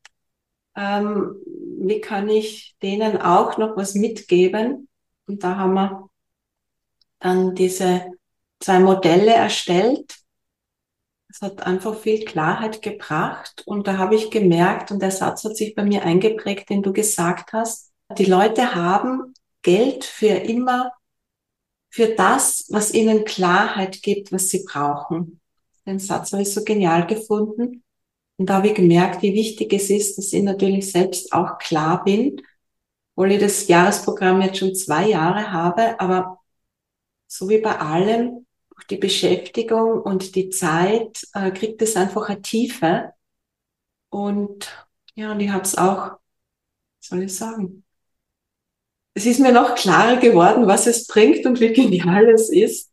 ähm, 0.75 1.35
wie 1.81 2.01
kann 2.01 2.29
ich 2.29 2.75
denen 2.81 3.17
auch 3.17 3.57
noch 3.57 3.77
was 3.77 3.93
mitgeben? 3.95 4.87
Und 5.27 5.43
da 5.43 5.57
haben 5.57 5.73
wir 5.73 6.09
dann 7.19 7.55
diese 7.55 8.11
zwei 8.59 8.79
Modelle 8.79 9.33
erstellt. 9.33 10.15
Es 11.29 11.41
hat 11.41 11.61
einfach 11.65 11.95
viel 11.95 12.25
Klarheit 12.25 12.81
gebracht 12.81 13.63
und 13.65 13.87
da 13.87 13.97
habe 13.97 14.15
ich 14.15 14.31
gemerkt, 14.31 14.91
und 14.91 15.01
der 15.01 15.11
Satz 15.11 15.43
hat 15.43 15.55
sich 15.55 15.75
bei 15.75 15.83
mir 15.83 16.03
eingeprägt, 16.03 16.69
den 16.69 16.81
du 16.81 16.91
gesagt 16.91 17.53
hast, 17.53 17.91
die 18.17 18.25
Leute 18.25 18.73
haben 18.73 19.33
Geld 19.61 20.03
für 20.03 20.27
immer, 20.27 20.91
für 21.91 22.07
das, 22.15 22.65
was 22.69 22.93
ihnen 22.93 23.25
Klarheit 23.25 24.01
gibt, 24.01 24.31
was 24.31 24.49
sie 24.49 24.63
brauchen. 24.63 25.39
Den 25.85 25.99
Satz 25.99 26.31
habe 26.31 26.43
ich 26.43 26.53
so 26.53 26.63
genial 26.63 27.05
gefunden. 27.07 27.83
Und 28.37 28.49
da 28.49 28.55
habe 28.55 28.67
ich 28.69 28.75
gemerkt, 28.75 29.21
wie 29.21 29.33
wichtig 29.33 29.73
es 29.73 29.89
ist, 29.89 30.17
dass 30.17 30.31
ich 30.33 30.43
natürlich 30.43 30.91
selbst 30.91 31.33
auch 31.33 31.57
klar 31.57 32.03
bin, 32.03 32.41
obwohl 33.15 33.33
ich 33.33 33.39
das 33.39 33.67
Jahresprogramm 33.67 34.41
jetzt 34.41 34.59
schon 34.59 34.73
zwei 34.73 35.09
Jahre 35.09 35.51
habe, 35.51 35.99
aber 35.99 36.38
so 37.29 37.47
wie 37.47 37.59
bei 37.59 37.79
allem, 37.79 38.47
die 38.89 38.97
Beschäftigung 38.97 40.01
und 40.01 40.35
die 40.35 40.49
Zeit 40.49 41.27
äh, 41.33 41.51
kriegt 41.51 41.81
es 41.81 41.95
einfach 41.95 42.27
eine 42.27 42.41
Tiefe. 42.41 43.13
Und 44.09 44.87
ja, 45.15 45.31
und 45.31 45.39
ich 45.39 45.49
habe 45.49 45.63
es 45.63 45.77
auch, 45.77 46.17
soll 46.99 47.23
ich 47.23 47.35
sagen, 47.35 47.83
es 49.13 49.25
ist 49.25 49.39
mir 49.39 49.51
noch 49.51 49.75
klarer 49.75 50.17
geworden, 50.17 50.65
was 50.65 50.87
es 50.87 51.05
bringt 51.05 51.45
und 51.45 51.59
wie 51.59 51.73
genial 51.73 52.29
es 52.29 52.49
ist 52.49 52.91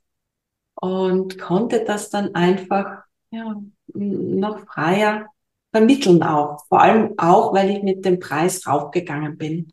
und 0.74 1.38
konnte 1.38 1.84
das 1.84 2.10
dann 2.10 2.34
einfach 2.34 3.04
ja, 3.30 3.56
noch 3.94 4.66
freier 4.66 5.28
vermitteln 5.72 6.22
auch. 6.22 6.66
Vor 6.68 6.80
allem 6.82 7.14
auch, 7.18 7.54
weil 7.54 7.70
ich 7.70 7.82
mit 7.82 8.04
dem 8.04 8.18
Preis 8.18 8.66
raufgegangen 8.66 9.38
bin. 9.38 9.72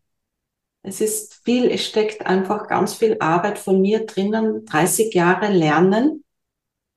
Es 0.84 1.00
ist 1.00 1.42
viel, 1.46 1.72
es 1.72 1.86
steckt 1.86 2.26
einfach 2.26 2.68
ganz 2.68 2.94
viel 2.94 3.16
Arbeit 3.22 3.58
von 3.58 3.82
mir 3.82 4.06
drinnen, 4.06 4.66
30 4.66 5.14
Jahre 5.14 5.48
Lernen 5.48 6.26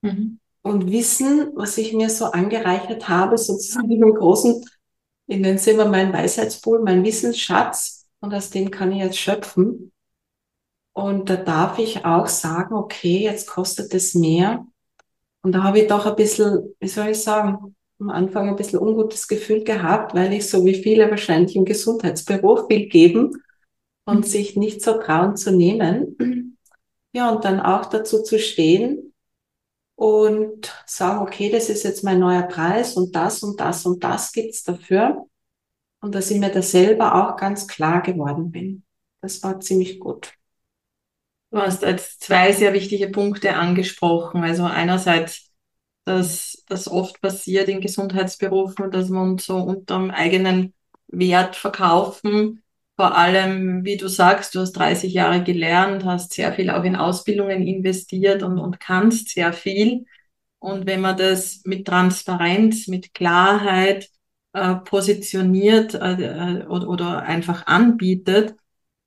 mhm. 0.01 0.39
und 0.61 0.91
Wissen, 0.91 1.51
was 1.55 1.77
ich 1.77 1.93
mir 1.93 2.09
so 2.09 2.25
angereichert 2.25 3.07
habe, 3.07 3.37
sozusagen 3.37 3.89
im 3.89 4.13
großen, 4.13 4.63
in 5.27 5.41
den 5.41 5.57
Zimmer 5.57 5.85
mein 5.85 6.11
Weisheitspool, 6.11 6.83
mein 6.83 7.03
Wissensschatz 7.05 8.07
und 8.19 8.33
aus 8.33 8.49
dem 8.49 8.71
kann 8.71 8.91
ich 8.91 8.99
jetzt 8.99 9.17
schöpfen. 9.17 9.93
Und 10.91 11.29
da 11.29 11.37
darf 11.37 11.79
ich 11.79 12.03
auch 12.03 12.27
sagen, 12.27 12.73
okay, 12.75 13.19
jetzt 13.19 13.47
kostet 13.47 13.93
es 13.93 14.15
mehr. 14.15 14.65
Und 15.43 15.53
da 15.53 15.63
habe 15.63 15.79
ich 15.79 15.87
doch 15.87 16.05
ein 16.05 16.15
bisschen, 16.15 16.75
wie 16.79 16.87
soll 16.87 17.09
ich 17.09 17.21
sagen, 17.21 17.75
am 17.99 18.09
Anfang 18.09 18.49
ein 18.49 18.55
bisschen 18.57 18.79
ungutes 18.79 19.27
Gefühl 19.29 19.63
gehabt, 19.63 20.13
weil 20.13 20.33
ich 20.33 20.49
so 20.49 20.65
wie 20.65 20.75
viele 20.75 21.09
wahrscheinlich 21.09 21.55
im 21.55 21.65
Gesundheitsbüro 21.65 22.67
viel 22.67 22.89
geben 22.89 23.31
und 24.07 24.25
sich 24.25 24.55
nicht 24.55 24.81
so 24.81 24.93
trauen 24.99 25.35
zu 25.35 25.51
nehmen. 25.51 26.57
Ja, 27.11 27.29
und 27.29 27.43
dann 27.43 27.59
auch 27.59 27.85
dazu 27.85 28.23
zu 28.23 28.39
stehen 28.39 29.13
und 29.95 30.73
sagen, 30.85 31.19
okay, 31.19 31.49
das 31.49 31.69
ist 31.69 31.83
jetzt 31.83 32.05
mein 32.05 32.19
neuer 32.19 32.43
Preis 32.43 32.95
und 32.95 33.15
das 33.15 33.43
und 33.43 33.59
das 33.59 33.85
und 33.85 34.03
das 34.03 34.31
gibt's 34.31 34.63
dafür. 34.63 35.27
Und 35.99 36.15
dass 36.15 36.31
ich 36.31 36.39
mir 36.39 36.49
da 36.49 36.61
selber 36.61 37.15
auch 37.15 37.35
ganz 37.35 37.67
klar 37.67 38.01
geworden 38.01 38.49
bin. 38.49 38.83
Das 39.21 39.43
war 39.43 39.59
ziemlich 39.59 39.99
gut. 39.99 40.33
Du 41.51 41.57
hast 41.57 41.81
jetzt 41.81 42.23
zwei 42.23 42.53
sehr 42.53 42.73
wichtige 42.73 43.09
Punkte 43.09 43.55
angesprochen. 43.55 44.41
Also 44.41 44.63
einerseits, 44.63 45.51
dass 46.05 46.63
das 46.67 46.87
oft 46.87 47.19
passiert 47.19 47.67
in 47.67 47.81
Gesundheitsberufen, 47.81 48.89
dass 48.89 49.09
man 49.09 49.37
so 49.37 49.57
unterm 49.57 50.11
eigenen 50.11 50.73
Wert 51.07 51.57
verkaufen 51.57 52.63
vor 52.97 53.15
allem, 53.15 53.85
wie 53.85 53.95
du 53.95 54.07
sagst, 54.09 54.55
du 54.55 54.59
hast 54.61 54.73
30 54.73 55.13
Jahre 55.13 55.43
gelernt, 55.43 56.03
hast 56.03 56.33
sehr 56.33 56.51
viel 56.53 56.71
auch 56.71 56.83
in 56.83 56.95
Ausbildungen 56.95 57.65
investiert 57.67 58.41
und, 58.43 58.57
und 58.57 58.79
kannst 58.79 59.29
sehr 59.29 59.53
viel. 59.53 60.05
Und 60.59 60.87
wenn 60.87 61.01
man 61.01 61.15
das 61.15 61.61
mit 61.63 61.85
Transparenz, 61.87 62.87
mit 62.87 63.13
Klarheit 63.13 64.09
äh, 64.53 64.75
positioniert 64.75 65.93
äh, 65.93 66.65
oder, 66.67 66.89
oder 66.89 67.21
einfach 67.23 67.67
anbietet, 67.67 68.55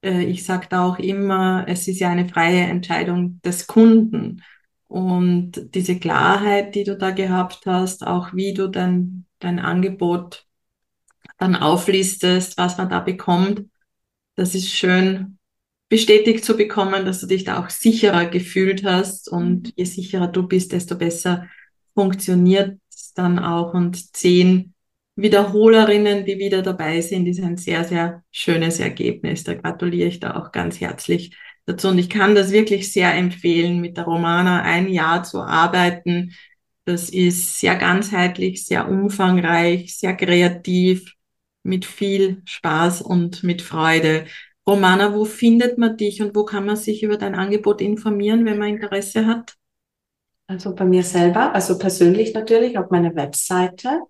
äh, 0.05 0.23
ich 0.25 0.45
sage 0.45 0.69
da 0.71 0.85
auch 0.87 1.01
immer, 1.01 1.65
es 1.69 1.89
ist 1.89 1.99
ja 1.99 2.11
eine 2.11 2.29
freie 2.29 2.63
Entscheidung 2.63 3.41
des 3.43 3.67
Kunden. 3.67 4.43
Und 4.87 5.75
diese 5.75 5.99
Klarheit, 5.99 6.77
die 6.77 6.85
du 6.85 6.97
da 6.97 7.11
gehabt 7.11 7.67
hast, 7.67 8.07
auch 8.07 8.35
wie 8.35 8.55
du 8.55 8.69
dein, 8.69 9.27
dein 9.41 9.59
Angebot 9.59 10.47
dann 11.39 11.57
auflistest, 11.57 12.57
was 12.59 12.79
man 12.79 12.89
da 12.89 13.01
bekommt, 13.01 13.65
das 14.41 14.55
ist 14.55 14.71
schön 14.71 15.37
bestätigt 15.91 16.47
zu 16.47 16.57
bekommen, 16.57 17.05
dass 17.05 17.21
du 17.21 17.27
dich 17.27 17.45
da 17.45 17.63
auch 17.63 17.69
sicherer 17.69 18.25
gefühlt 18.25 18.85
hast 18.85 19.29
und 19.29 19.67
mhm. 19.67 19.73
je 19.77 19.85
sicherer 19.85 20.29
du 20.29 20.49
bist, 20.49 20.73
desto 20.73 20.97
besser 20.97 21.47
funktioniert 21.95 22.79
es 22.91 23.13
dann 23.13 23.39
auch 23.39 23.75
und 23.75 24.17
zehn 24.17 24.73
Wiederholerinnen, 25.15 26.25
die 26.25 26.39
wieder 26.39 26.63
dabei 26.63 27.03
sind, 27.03 27.27
ist 27.27 27.43
ein 27.43 27.59
sehr, 27.59 27.85
sehr 27.85 28.23
schönes 28.31 28.81
Ergebnis. 28.81 29.45
Da 29.45 29.53
gratuliere 29.53 30.09
ich 30.09 30.21
da 30.21 30.37
auch 30.37 30.53
ganz 30.53 30.81
herzlich 30.81 31.37
dazu 31.67 31.89
und 31.89 31.99
ich 31.99 32.09
kann 32.09 32.35
das 32.35 32.51
wirklich 32.51 32.91
sehr 32.91 33.15
empfehlen, 33.15 33.83
mit 33.83 33.99
der 33.99 34.05
Romana 34.05 34.63
ein 34.63 34.89
Jahr 34.89 35.23
zu 35.23 35.43
arbeiten. 35.43 36.33
Das 36.87 37.11
ist 37.11 37.59
sehr 37.59 37.77
ganzheitlich, 37.77 38.65
sehr 38.65 38.89
umfangreich, 38.89 39.95
sehr 39.99 40.17
kreativ 40.17 41.15
mit 41.63 41.85
viel 41.85 42.43
Spaß 42.45 43.03
und 43.03 43.43
mit 43.43 43.63
Freude. 43.63 44.27
Romana, 44.67 45.15
wo 45.15 45.25
findet 45.25 45.79
man 45.79 45.97
dich 45.97 46.23
und 46.23 46.35
wo 46.37 46.45
kann 46.45 46.67
man 46.67 46.77
sich 46.77 47.03
über 47.03 47.17
dein 47.17 47.35
Angebot 47.35 47.81
informieren, 47.81 48.45
wenn 48.45 48.59
man 48.59 48.69
Interesse 48.69 49.27
hat? 49.27 49.57
Also 50.47 50.75
bei 50.75 50.85
mir 50.85 51.03
selber, 51.03 51.55
also 51.55 51.79
persönlich 51.79 52.35
natürlich 52.35 52.77
auf 52.77 52.91
meiner 52.91 53.15
Webseite 53.15 54.01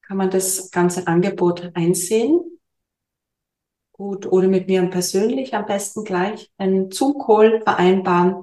kann 0.00 0.16
man 0.16 0.30
das 0.30 0.70
ganze 0.70 1.06
Angebot 1.06 1.70
einsehen. 1.74 2.40
Gut, 3.92 4.26
oder 4.26 4.48
mit 4.48 4.68
mir 4.68 4.84
persönlich 4.90 5.54
am 5.54 5.66
besten 5.66 6.04
gleich 6.04 6.50
einen 6.58 6.90
Zoom-Call 6.90 7.62
vereinbaren. 7.62 8.42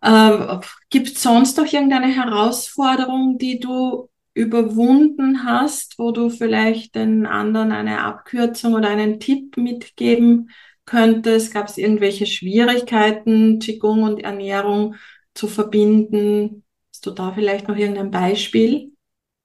Äh, 0.00 0.58
Gibt 0.88 1.08
es 1.08 1.22
sonst 1.22 1.58
noch 1.58 1.70
irgendeine 1.70 2.06
Herausforderung, 2.06 3.36
die 3.36 3.60
du 3.60 4.08
überwunden 4.34 5.44
hast, 5.44 5.98
wo 5.98 6.10
du 6.10 6.28
vielleicht 6.28 6.96
den 6.96 7.24
anderen 7.24 7.72
eine 7.72 8.02
Abkürzung 8.02 8.74
oder 8.74 8.88
einen 8.88 9.20
Tipp 9.20 9.56
mitgeben 9.56 10.50
könntest? 10.84 11.54
Gab 11.54 11.68
es 11.68 11.78
irgendwelche 11.78 12.26
Schwierigkeiten, 12.26 13.60
Qigong 13.60 14.02
und 14.02 14.20
Ernährung 14.20 14.96
zu 15.34 15.46
verbinden? 15.46 16.64
Hast 16.92 17.06
du 17.06 17.12
da 17.12 17.32
vielleicht 17.32 17.68
noch 17.68 17.76
irgendein 17.76 18.10
Beispiel? 18.10 18.92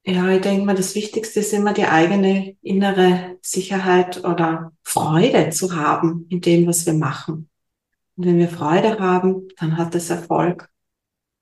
Ja, 0.06 0.28
ich 0.32 0.42
denke 0.42 0.66
mal, 0.66 0.76
das 0.76 0.96
Wichtigste 0.96 1.42
ist 1.42 1.54
immer 1.54 1.74
die 1.74 1.86
eigene 1.86 2.56
innere 2.62 3.38
Sicherheit 3.42 4.24
oder 4.26 4.72
Freude 4.84 5.52
zu 5.52 5.76
haben 5.76 6.26
in 6.30 6.42
dem, 6.42 6.66
was 6.66 6.86
wir 6.88 6.94
machen. 6.94 7.50
Und 8.16 8.26
wenn 8.26 8.40
wir 8.40 8.50
Freude 8.50 8.98
haben, 9.00 9.50
dann 9.58 9.78
hat 9.78 9.94
es 9.94 10.10
Erfolg. 10.10 10.68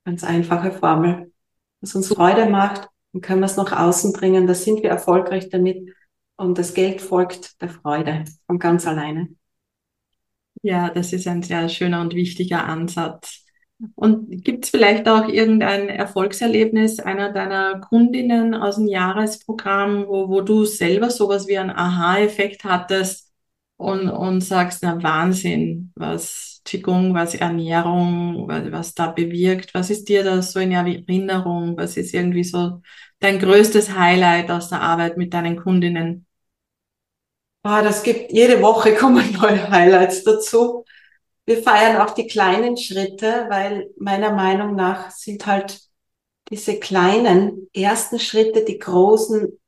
Ganz 0.04 0.22
einfache 0.22 0.70
Formel. 0.70 1.32
Was 1.80 1.94
uns 1.94 2.08
Freude 2.08 2.46
macht, 2.46 2.88
dann 3.18 3.20
können 3.20 3.40
wir 3.40 3.46
es 3.46 3.56
nach 3.56 3.72
außen 3.72 4.12
bringen, 4.12 4.46
da 4.46 4.54
sind 4.54 4.82
wir 4.82 4.90
erfolgreich 4.90 5.48
damit 5.50 5.92
und 6.36 6.56
das 6.56 6.72
Geld 6.74 7.00
folgt 7.00 7.60
der 7.60 7.68
Freude 7.68 8.24
von 8.46 8.60
ganz 8.60 8.86
alleine. 8.86 9.28
Ja, 10.62 10.88
das 10.90 11.12
ist 11.12 11.26
ein 11.26 11.42
sehr 11.42 11.68
schöner 11.68 12.00
und 12.00 12.14
wichtiger 12.14 12.64
Ansatz. 12.64 13.44
Und 13.94 14.44
gibt 14.44 14.64
es 14.64 14.70
vielleicht 14.70 15.08
auch 15.08 15.28
irgendein 15.28 15.88
Erfolgserlebnis 15.88 16.98
einer 16.98 17.32
deiner 17.32 17.80
Kundinnen 17.80 18.54
aus 18.54 18.76
dem 18.76 18.86
Jahresprogramm, 18.86 20.06
wo, 20.06 20.28
wo 20.28 20.40
du 20.40 20.64
selber 20.64 21.10
sowas 21.10 21.46
wie 21.46 21.58
einen 21.58 21.70
Aha-Effekt 21.70 22.64
hattest 22.64 23.32
und, 23.76 24.08
und 24.08 24.40
sagst, 24.40 24.82
na 24.82 25.00
Wahnsinn, 25.02 25.92
was 25.94 26.47
Qigong, 26.64 27.14
was 27.14 27.34
Ernährung, 27.34 28.48
was, 28.48 28.70
was 28.72 28.94
da 28.94 29.08
bewirkt? 29.08 29.74
Was 29.74 29.90
ist 29.90 30.08
dir 30.08 30.24
da 30.24 30.42
so 30.42 30.60
in 30.60 30.72
Erinnerung? 30.72 31.76
Was 31.76 31.96
ist 31.96 32.14
irgendwie 32.14 32.44
so 32.44 32.82
dein 33.20 33.38
größtes 33.38 33.94
Highlight 33.96 34.50
aus 34.50 34.68
der 34.68 34.80
Arbeit 34.82 35.16
mit 35.16 35.34
deinen 35.34 35.56
Kundinnen? 35.56 36.26
Ah, 37.62 37.82
das 37.82 38.02
gibt, 38.02 38.32
jede 38.32 38.62
Woche 38.62 38.94
kommen 38.94 39.32
neue 39.40 39.68
Highlights 39.70 40.24
dazu. 40.24 40.84
Wir 41.44 41.62
feiern 41.62 41.96
auch 41.96 42.10
die 42.14 42.26
kleinen 42.26 42.76
Schritte, 42.76 43.46
weil 43.48 43.90
meiner 43.98 44.32
Meinung 44.34 44.74
nach 44.76 45.10
sind 45.10 45.46
halt 45.46 45.80
diese 46.50 46.78
kleinen 46.78 47.68
ersten 47.74 48.18
Schritte 48.18 48.64
die 48.64 48.78
großen, 48.78 49.58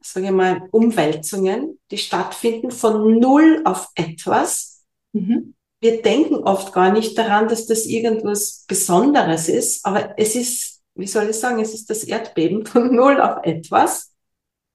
sage 0.00 0.26
ich 0.26 0.32
mal, 0.32 0.68
Umwälzungen, 0.70 1.78
die 1.90 1.98
stattfinden 1.98 2.70
von 2.70 3.18
null 3.18 3.62
auf 3.64 3.88
etwas. 3.94 4.84
Mhm. 5.12 5.54
Wir 5.80 6.02
denken 6.02 6.36
oft 6.36 6.72
gar 6.72 6.92
nicht 6.92 7.16
daran, 7.16 7.48
dass 7.48 7.66
das 7.66 7.86
irgendwas 7.86 8.64
Besonderes 8.68 9.48
ist, 9.48 9.84
aber 9.86 10.18
es 10.18 10.36
ist 10.36 10.80
wie 11.00 11.06
soll 11.06 11.30
ich 11.30 11.36
sagen, 11.36 11.60
es 11.60 11.74
ist 11.74 11.90
das 11.90 12.04
Erdbeben 12.04 12.66
von 12.66 12.94
null 12.94 13.20
auf 13.20 13.44
etwas. 13.44 14.12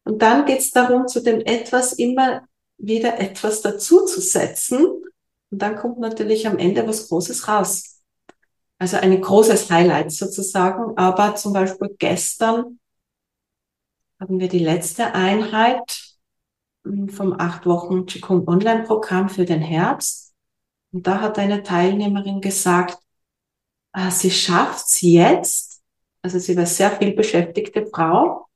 Und 0.04 0.22
dann 0.22 0.46
geht 0.46 0.60
es 0.60 0.72
darum, 0.72 1.08
zu 1.08 1.22
dem 1.22 1.42
etwas 1.42 1.94
immer 1.94 2.48
wieder 2.78 3.20
etwas 3.20 3.62
dazu 3.62 4.06
zu 4.06 4.22
setzen. 4.22 4.86
Und 5.52 5.62
dann 5.62 5.78
kommt 5.78 6.00
natürlich 6.00 6.48
am 6.48 6.58
Ende 6.58 6.88
was 6.88 7.08
Großes 7.08 7.48
raus. 7.48 8.02
Also 8.78 8.98
ein 8.98 9.20
großes 9.20 9.72
Highlight 9.72 10.12
sozusagen. 10.12 10.98
Aber 10.98 11.36
zum 11.36 11.54
Beispiel 11.54 11.96
gestern 11.98 12.80
haben 14.20 14.40
wir 14.40 14.50
die 14.50 14.60
letzte 14.60 15.14
Einheit 15.14 16.18
hm, 16.84 17.10
vom 17.10 17.34
acht 17.40 17.66
Wochen 17.66 18.06
Qigong 18.06 18.48
Online 18.48 18.84
Programm 18.84 19.30
für 19.30 19.46
den 19.46 19.62
Herbst. 19.62 20.25
Und 20.96 21.06
da 21.06 21.20
hat 21.20 21.38
eine 21.40 21.62
Teilnehmerin 21.62 22.40
gesagt, 22.40 22.98
ah, 23.92 24.10
sie 24.10 24.32
schafft 24.32 24.86
es 24.88 25.02
jetzt, 25.02 25.82
also 26.22 26.40
sie 26.40 26.56
war 26.56 26.66
sehr 26.66 26.90
viel 26.92 27.14
beschäftigte 27.14 27.86
Frau. 27.86 28.48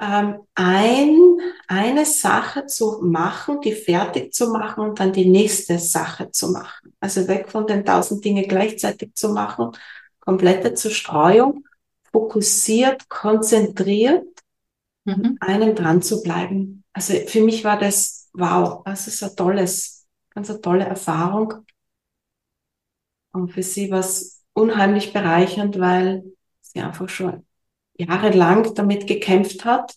ähm, 0.00 0.40
ein, 0.54 1.18
eine 1.68 2.06
Sache 2.06 2.66
zu 2.66 3.00
machen, 3.02 3.60
die 3.60 3.72
fertig 3.72 4.32
zu 4.32 4.48
machen 4.48 4.82
und 4.82 4.98
dann 4.98 5.12
die 5.12 5.26
nächste 5.26 5.78
Sache 5.78 6.30
zu 6.30 6.50
machen. 6.50 6.94
Also 7.00 7.28
weg 7.28 7.50
von 7.50 7.66
den 7.66 7.84
tausend 7.84 8.24
Dinge 8.24 8.46
gleichzeitig 8.46 9.14
zu 9.14 9.28
machen, 9.28 9.72
komplette 10.20 10.74
Zerstreuung, 10.74 11.64
fokussiert, 12.12 13.08
konzentriert, 13.10 14.26
mhm. 15.04 15.36
einem 15.40 15.74
dran 15.74 16.02
zu 16.02 16.22
bleiben. 16.22 16.82
Also 16.94 17.14
für 17.26 17.42
mich 17.42 17.62
war 17.62 17.78
das, 17.78 18.30
wow, 18.32 18.82
das 18.84 19.06
ist 19.06 19.22
ein 19.22 19.36
tolles, 19.36 19.93
ganz 20.34 20.50
eine 20.50 20.60
tolle 20.60 20.84
Erfahrung. 20.84 21.54
Und 23.32 23.52
für 23.52 23.62
sie 23.62 23.90
war 23.90 24.00
es 24.00 24.44
unheimlich 24.52 25.12
bereichernd, 25.12 25.78
weil 25.78 26.24
sie 26.60 26.80
einfach 26.80 27.08
schon 27.08 27.46
jahrelang 27.94 28.74
damit 28.74 29.06
gekämpft 29.06 29.64
hat, 29.64 29.94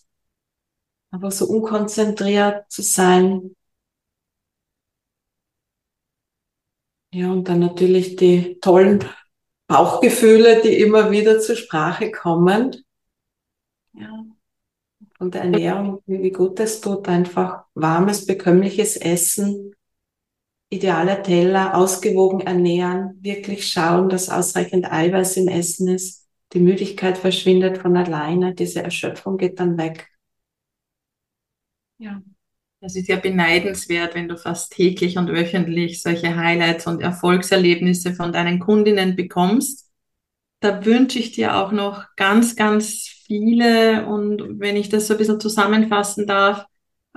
aber 1.10 1.30
so 1.30 1.46
unkonzentriert 1.46 2.70
zu 2.70 2.82
sein. 2.82 3.54
Ja, 7.10 7.32
und 7.32 7.48
dann 7.48 7.60
natürlich 7.60 8.16
die 8.16 8.58
tollen 8.60 9.04
Bauchgefühle, 9.66 10.60
die 10.62 10.78
immer 10.78 11.10
wieder 11.10 11.40
zur 11.40 11.56
Sprache 11.56 12.10
kommen. 12.10 12.84
Ja, 13.94 14.24
und 15.18 15.34
Ernährung, 15.34 16.02
wie 16.06 16.30
gut 16.30 16.60
es 16.60 16.80
tut, 16.80 17.08
einfach 17.08 17.64
warmes, 17.74 18.26
bekömmliches 18.26 18.96
Essen, 18.96 19.74
ideale 20.70 21.22
Teller, 21.22 21.74
ausgewogen 21.76 22.40
ernähren, 22.40 23.18
wirklich 23.20 23.66
schauen, 23.68 24.08
dass 24.08 24.28
ausreichend 24.28 24.90
Eiweiß 24.92 25.36
im 25.38 25.48
Essen 25.48 25.88
ist 25.88 26.28
die 26.52 26.60
Müdigkeit 26.60 27.18
verschwindet 27.18 27.78
von 27.78 27.96
alleine, 27.96 28.54
diese 28.54 28.82
Erschöpfung 28.82 29.36
geht 29.36 29.60
dann 29.60 29.76
weg. 29.76 30.08
Ja. 31.98 32.22
Das 32.80 32.94
ist 32.94 33.08
ja 33.08 33.16
beneidenswert, 33.16 34.14
wenn 34.14 34.28
du 34.28 34.36
fast 34.36 34.72
täglich 34.72 35.18
und 35.18 35.28
wöchentlich 35.28 36.00
solche 36.00 36.36
Highlights 36.36 36.86
und 36.86 37.02
Erfolgserlebnisse 37.02 38.14
von 38.14 38.32
deinen 38.32 38.60
Kundinnen 38.60 39.16
bekommst. 39.16 39.90
Da 40.60 40.84
wünsche 40.84 41.18
ich 41.18 41.32
dir 41.32 41.56
auch 41.56 41.72
noch 41.72 42.06
ganz, 42.14 42.54
ganz 42.54 43.08
viele 43.26 44.06
und 44.06 44.60
wenn 44.60 44.76
ich 44.76 44.88
das 44.88 45.08
so 45.08 45.14
ein 45.14 45.18
bisschen 45.18 45.40
zusammenfassen 45.40 46.28
darf, 46.28 46.66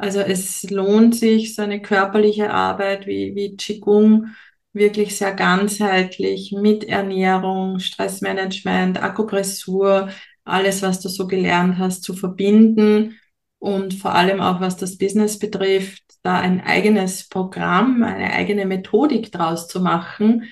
also 0.02 0.20
es 0.20 0.64
lohnt 0.72 1.16
sich, 1.16 1.54
so 1.54 1.62
eine 1.62 1.80
körperliche 1.80 2.52
Arbeit 2.52 3.06
wie, 3.06 3.36
wie 3.36 3.56
Qigong 3.56 4.36
wirklich 4.74 5.16
sehr 5.16 5.34
ganzheitlich 5.34 6.54
mit 6.54 6.86
Ernährung, 6.86 7.78
Stressmanagement, 7.78 9.02
Akupressur, 9.02 10.10
alles, 10.44 10.82
was 10.82 11.02
du 11.02 11.10
so 11.10 11.28
gelernt 11.28 11.78
hast, 11.78 12.04
zu 12.04 12.16
verbinden 12.16 13.20
und 13.60 13.94
vor 13.94 14.16
allem 14.16 14.42
auch 14.42 14.60
was 14.60 14.76
das 14.76 14.98
Business 14.98 15.38
betrifft, 15.38 16.02
da 16.24 16.40
ein 16.40 16.62
eigenes 16.62 17.30
Programm, 17.30 18.02
eine 18.02 18.34
eigene 18.34 18.66
Methodik 18.66 19.32
draus 19.32 19.68
zu 19.68 19.82
machen, 19.82 20.46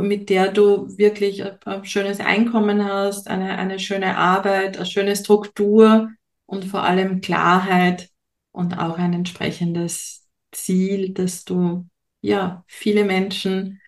mit 0.00 0.30
der 0.30 0.52
du 0.52 0.88
wirklich 0.96 1.44
ein 1.66 1.84
schönes 1.84 2.20
Einkommen 2.20 2.82
hast, 2.82 3.28
eine, 3.28 3.58
eine 3.58 3.78
schöne 3.78 4.16
Arbeit, 4.16 4.78
eine 4.78 4.86
schöne 4.86 5.16
Struktur 5.16 6.08
und 6.46 6.64
vor 6.64 6.84
allem 6.84 7.20
Klarheit 7.20 8.08
und 8.54 8.78
auch 8.78 8.98
ein 8.98 9.12
entsprechendes 9.12 10.28
Ziel, 10.52 11.12
dass 11.12 11.44
du 11.44 11.86
ja, 12.20 12.64
viele 12.66 13.04
Menschen 13.04 13.82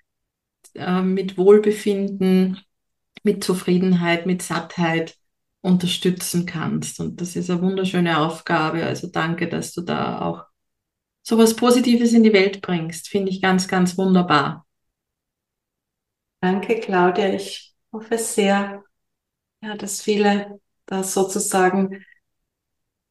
äh, 0.75 1.01
mit 1.01 1.39
Wohlbefinden, 1.39 2.61
mit 3.23 3.43
Zufriedenheit, 3.43 4.27
mit 4.27 4.43
Sattheit 4.43 5.17
unterstützen 5.63 6.45
kannst. 6.45 7.01
Und 7.01 7.21
das 7.21 7.37
ist 7.37 7.49
eine 7.49 7.63
wunderschöne 7.63 8.19
Aufgabe. 8.19 8.85
Also 8.85 9.07
danke, 9.07 9.49
dass 9.49 9.73
du 9.73 9.81
da 9.81 10.21
auch 10.21 10.45
so 11.23 11.39
was 11.39 11.57
Positives 11.57 12.13
in 12.13 12.25
die 12.25 12.33
Welt 12.33 12.61
bringst. 12.61 13.09
Finde 13.09 13.31
ich 13.31 13.41
ganz, 13.41 13.69
ganz 13.69 13.97
wunderbar. 13.97 14.67
Danke, 16.41 16.81
Claudia. 16.81 17.33
Ich 17.33 17.75
hoffe 17.93 18.19
sehr, 18.19 18.85
ja, 19.63 19.77
dass 19.77 20.03
viele 20.03 20.61
da 20.85 21.03
sozusagen 21.03 22.05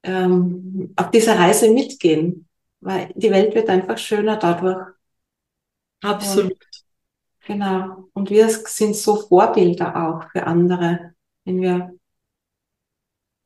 ähm, 0.05 0.93
auf 0.95 1.11
dieser 1.11 1.37
Reise 1.37 1.71
mitgehen, 1.71 2.47
weil 2.79 3.11
die 3.15 3.31
Welt 3.31 3.55
wird 3.55 3.69
einfach 3.69 3.97
schöner 3.97 4.37
dadurch. 4.37 4.87
Absolut. 6.01 6.51
Und, 6.51 6.85
genau. 7.47 8.09
Und 8.13 8.29
wir 8.29 8.49
sind 8.49 8.95
so 8.95 9.15
Vorbilder 9.15 9.95
auch 9.95 10.31
für 10.31 10.45
andere, 10.45 11.15
wenn 11.43 11.61
wir, 11.61 11.95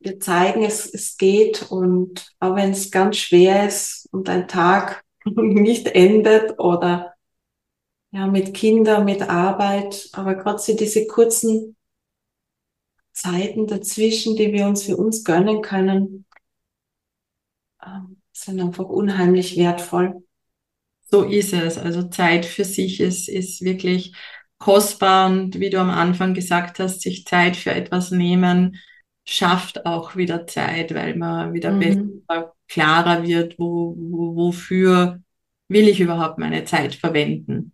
wir 0.00 0.20
zeigen, 0.20 0.62
es, 0.62 0.92
es 0.92 1.16
geht 1.16 1.70
und 1.70 2.30
auch 2.40 2.54
wenn 2.54 2.72
es 2.72 2.90
ganz 2.90 3.16
schwer 3.16 3.66
ist 3.66 4.08
und 4.12 4.28
ein 4.28 4.46
Tag 4.46 5.02
nicht 5.24 5.88
endet 5.88 6.58
oder 6.58 7.14
ja, 8.12 8.26
mit 8.26 8.54
Kindern, 8.54 9.04
mit 9.04 9.22
Arbeit, 9.22 10.08
aber 10.12 10.34
gerade 10.34 10.74
diese 10.74 11.06
kurzen 11.06 11.76
Zeiten 13.12 13.66
dazwischen, 13.66 14.36
die 14.36 14.52
wir 14.52 14.66
uns 14.66 14.82
für 14.82 14.96
uns 14.96 15.24
gönnen 15.24 15.62
können, 15.62 16.26
ähm, 17.84 18.20
sind 18.32 18.60
einfach 18.60 18.84
unheimlich 18.84 19.56
wertvoll. 19.56 20.22
So 21.10 21.22
ist 21.22 21.52
es. 21.52 21.76
Also 21.78 22.04
Zeit 22.04 22.46
für 22.46 22.64
sich 22.64 23.00
ist, 23.00 23.28
ist 23.28 23.62
wirklich 23.62 24.14
kostbar 24.58 25.30
und 25.30 25.58
wie 25.58 25.70
du 25.70 25.80
am 25.80 25.90
Anfang 25.90 26.34
gesagt 26.34 26.78
hast, 26.78 27.00
sich 27.00 27.26
Zeit 27.26 27.56
für 27.56 27.72
etwas 27.72 28.10
nehmen, 28.10 28.76
schafft 29.24 29.86
auch 29.86 30.16
wieder 30.16 30.46
Zeit, 30.46 30.94
weil 30.94 31.16
man 31.16 31.52
wieder 31.52 31.72
mhm. 31.72 31.78
besser, 31.80 32.54
klarer 32.68 33.26
wird, 33.26 33.58
wo, 33.58 33.96
wo, 33.98 34.36
wofür 34.36 35.20
will 35.68 35.88
ich 35.88 36.00
überhaupt 36.00 36.38
meine 36.38 36.64
Zeit 36.64 36.94
verwenden. 36.94 37.72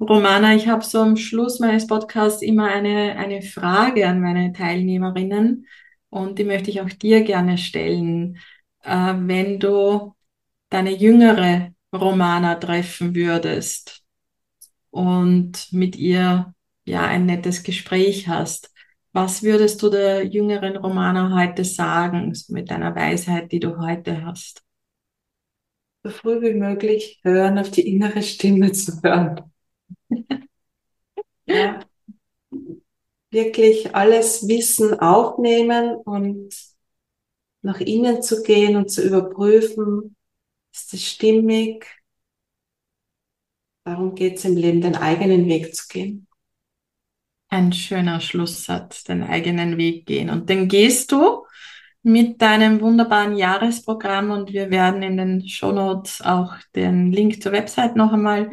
Romana, 0.00 0.54
ich 0.54 0.68
habe 0.68 0.84
so 0.84 1.00
am 1.00 1.16
Schluss 1.16 1.58
meines 1.58 1.86
Podcasts 1.86 2.42
immer 2.42 2.68
eine, 2.68 3.16
eine 3.16 3.42
Frage 3.42 4.06
an 4.06 4.20
meine 4.20 4.52
Teilnehmerinnen 4.52 5.66
und 6.10 6.38
die 6.38 6.44
möchte 6.44 6.70
ich 6.70 6.80
auch 6.80 6.88
dir 6.88 7.22
gerne 7.24 7.58
stellen. 7.58 8.38
Äh, 8.88 9.14
wenn 9.18 9.60
du 9.60 10.14
deine 10.70 10.96
jüngere 10.96 11.72
Romana 11.94 12.54
treffen 12.54 13.14
würdest 13.14 14.02
und 14.90 15.70
mit 15.72 15.96
ihr 15.96 16.54
ja 16.86 17.02
ein 17.02 17.26
nettes 17.26 17.62
Gespräch 17.62 18.28
hast, 18.28 18.72
was 19.12 19.42
würdest 19.42 19.82
du 19.82 19.90
der 19.90 20.24
jüngeren 20.26 20.76
Romana 20.78 21.36
heute 21.38 21.64
sagen 21.64 22.32
mit 22.48 22.70
deiner 22.70 22.94
Weisheit, 22.94 23.52
die 23.52 23.60
du 23.60 23.78
heute 23.78 24.24
hast? 24.24 24.62
So 26.02 26.10
früh 26.10 26.40
wie 26.40 26.54
möglich 26.54 27.20
hören, 27.22 27.58
auf 27.58 27.70
die 27.70 27.86
innere 27.86 28.22
Stimme 28.22 28.72
zu 28.72 29.02
hören. 29.02 29.52
ja. 31.46 31.80
Wirklich 33.30 33.94
alles 33.94 34.48
Wissen 34.48 34.98
aufnehmen 35.00 35.96
und 35.96 36.54
nach 37.62 37.80
innen 37.80 38.22
zu 38.22 38.42
gehen 38.42 38.76
und 38.76 38.90
zu 38.90 39.02
überprüfen, 39.02 40.16
ist 40.72 40.94
es 40.94 41.04
stimmig? 41.04 41.86
Darum 43.84 44.14
geht 44.14 44.36
es 44.36 44.44
im 44.44 44.56
Leben, 44.56 44.80
den 44.80 44.96
eigenen 44.96 45.46
Weg 45.46 45.74
zu 45.74 45.88
gehen. 45.88 46.26
Ein 47.48 47.72
schöner 47.72 48.20
Schlusssatz, 48.20 49.04
den 49.04 49.22
eigenen 49.22 49.78
Weg 49.78 50.04
gehen. 50.06 50.28
Und 50.28 50.50
den 50.50 50.68
gehst 50.68 51.10
du 51.12 51.46
mit 52.02 52.40
deinem 52.40 52.80
wunderbaren 52.80 53.36
Jahresprogramm 53.36 54.30
und 54.30 54.52
wir 54.52 54.70
werden 54.70 55.02
in 55.02 55.16
den 55.16 55.48
Show 55.48 55.72
Notes 55.72 56.20
auch 56.20 56.54
den 56.74 57.12
Link 57.12 57.42
zur 57.42 57.52
Website 57.52 57.96
noch 57.96 58.12
einmal 58.12 58.50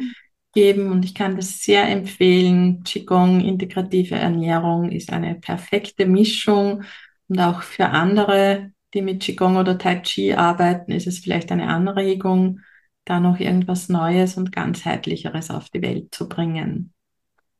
geben 0.52 0.90
und 0.90 1.04
ich 1.04 1.14
kann 1.14 1.36
das 1.36 1.60
sehr 1.60 1.86
empfehlen. 1.88 2.82
Qigong, 2.82 3.40
integrative 3.40 4.14
Ernährung 4.14 4.90
ist 4.90 5.12
eine 5.12 5.34
perfekte 5.34 6.06
Mischung 6.06 6.82
und 7.28 7.38
auch 7.38 7.62
für 7.62 7.86
andere 7.88 8.72
die 8.96 9.02
mit 9.02 9.22
Qigong 9.22 9.56
oder 9.56 9.78
Tai 9.78 10.00
Chi 10.00 10.32
arbeiten, 10.32 10.90
ist 10.90 11.06
es 11.06 11.20
vielleicht 11.20 11.52
eine 11.52 11.68
Anregung, 11.68 12.60
da 13.04 13.20
noch 13.20 13.38
irgendwas 13.38 13.88
Neues 13.88 14.36
und 14.36 14.50
ganzheitlicheres 14.50 15.50
auf 15.50 15.70
die 15.70 15.82
Welt 15.82 16.12
zu 16.12 16.28
bringen. 16.28 16.92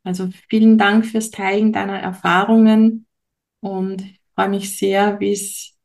Also 0.03 0.31
vielen 0.49 0.79
Dank 0.79 1.07
fürs 1.07 1.31
Teilen 1.31 1.73
deiner 1.73 1.99
Erfahrungen 2.01 3.07
und 3.61 4.03
ich 4.03 4.21
freue 4.35 4.49
mich 4.49 4.77
sehr, 4.77 5.21
wie 5.21 5.33
es 5.33 5.77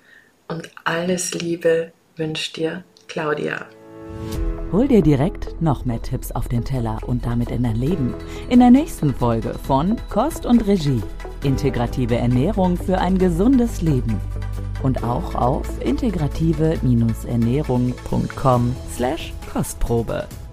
und 0.46 0.70
alles 0.84 1.32
Liebe 1.32 1.90
wünscht 2.16 2.58
dir 2.58 2.84
Claudia. 3.08 3.64
Hol 4.70 4.86
dir 4.86 5.00
direkt 5.00 5.62
noch 5.62 5.86
mehr 5.86 6.02
Tipps 6.02 6.30
auf 6.30 6.46
den 6.46 6.62
Teller 6.62 6.98
und 7.06 7.24
damit 7.24 7.50
in 7.50 7.62
dein 7.62 7.76
Leben. 7.76 8.14
In 8.50 8.60
der 8.60 8.70
nächsten 8.70 9.14
Folge 9.14 9.54
von 9.66 9.96
Kost 10.10 10.44
und 10.44 10.66
Regie. 10.66 11.02
Integrative 11.42 12.16
Ernährung 12.16 12.76
für 12.76 12.98
ein 12.98 13.16
gesundes 13.16 13.80
Leben. 13.80 14.20
Und 14.82 15.02
auch 15.02 15.34
auf 15.34 15.66
integrative-ernährung.com 15.82 18.76
slash 18.94 19.32
Kostprobe. 19.50 20.28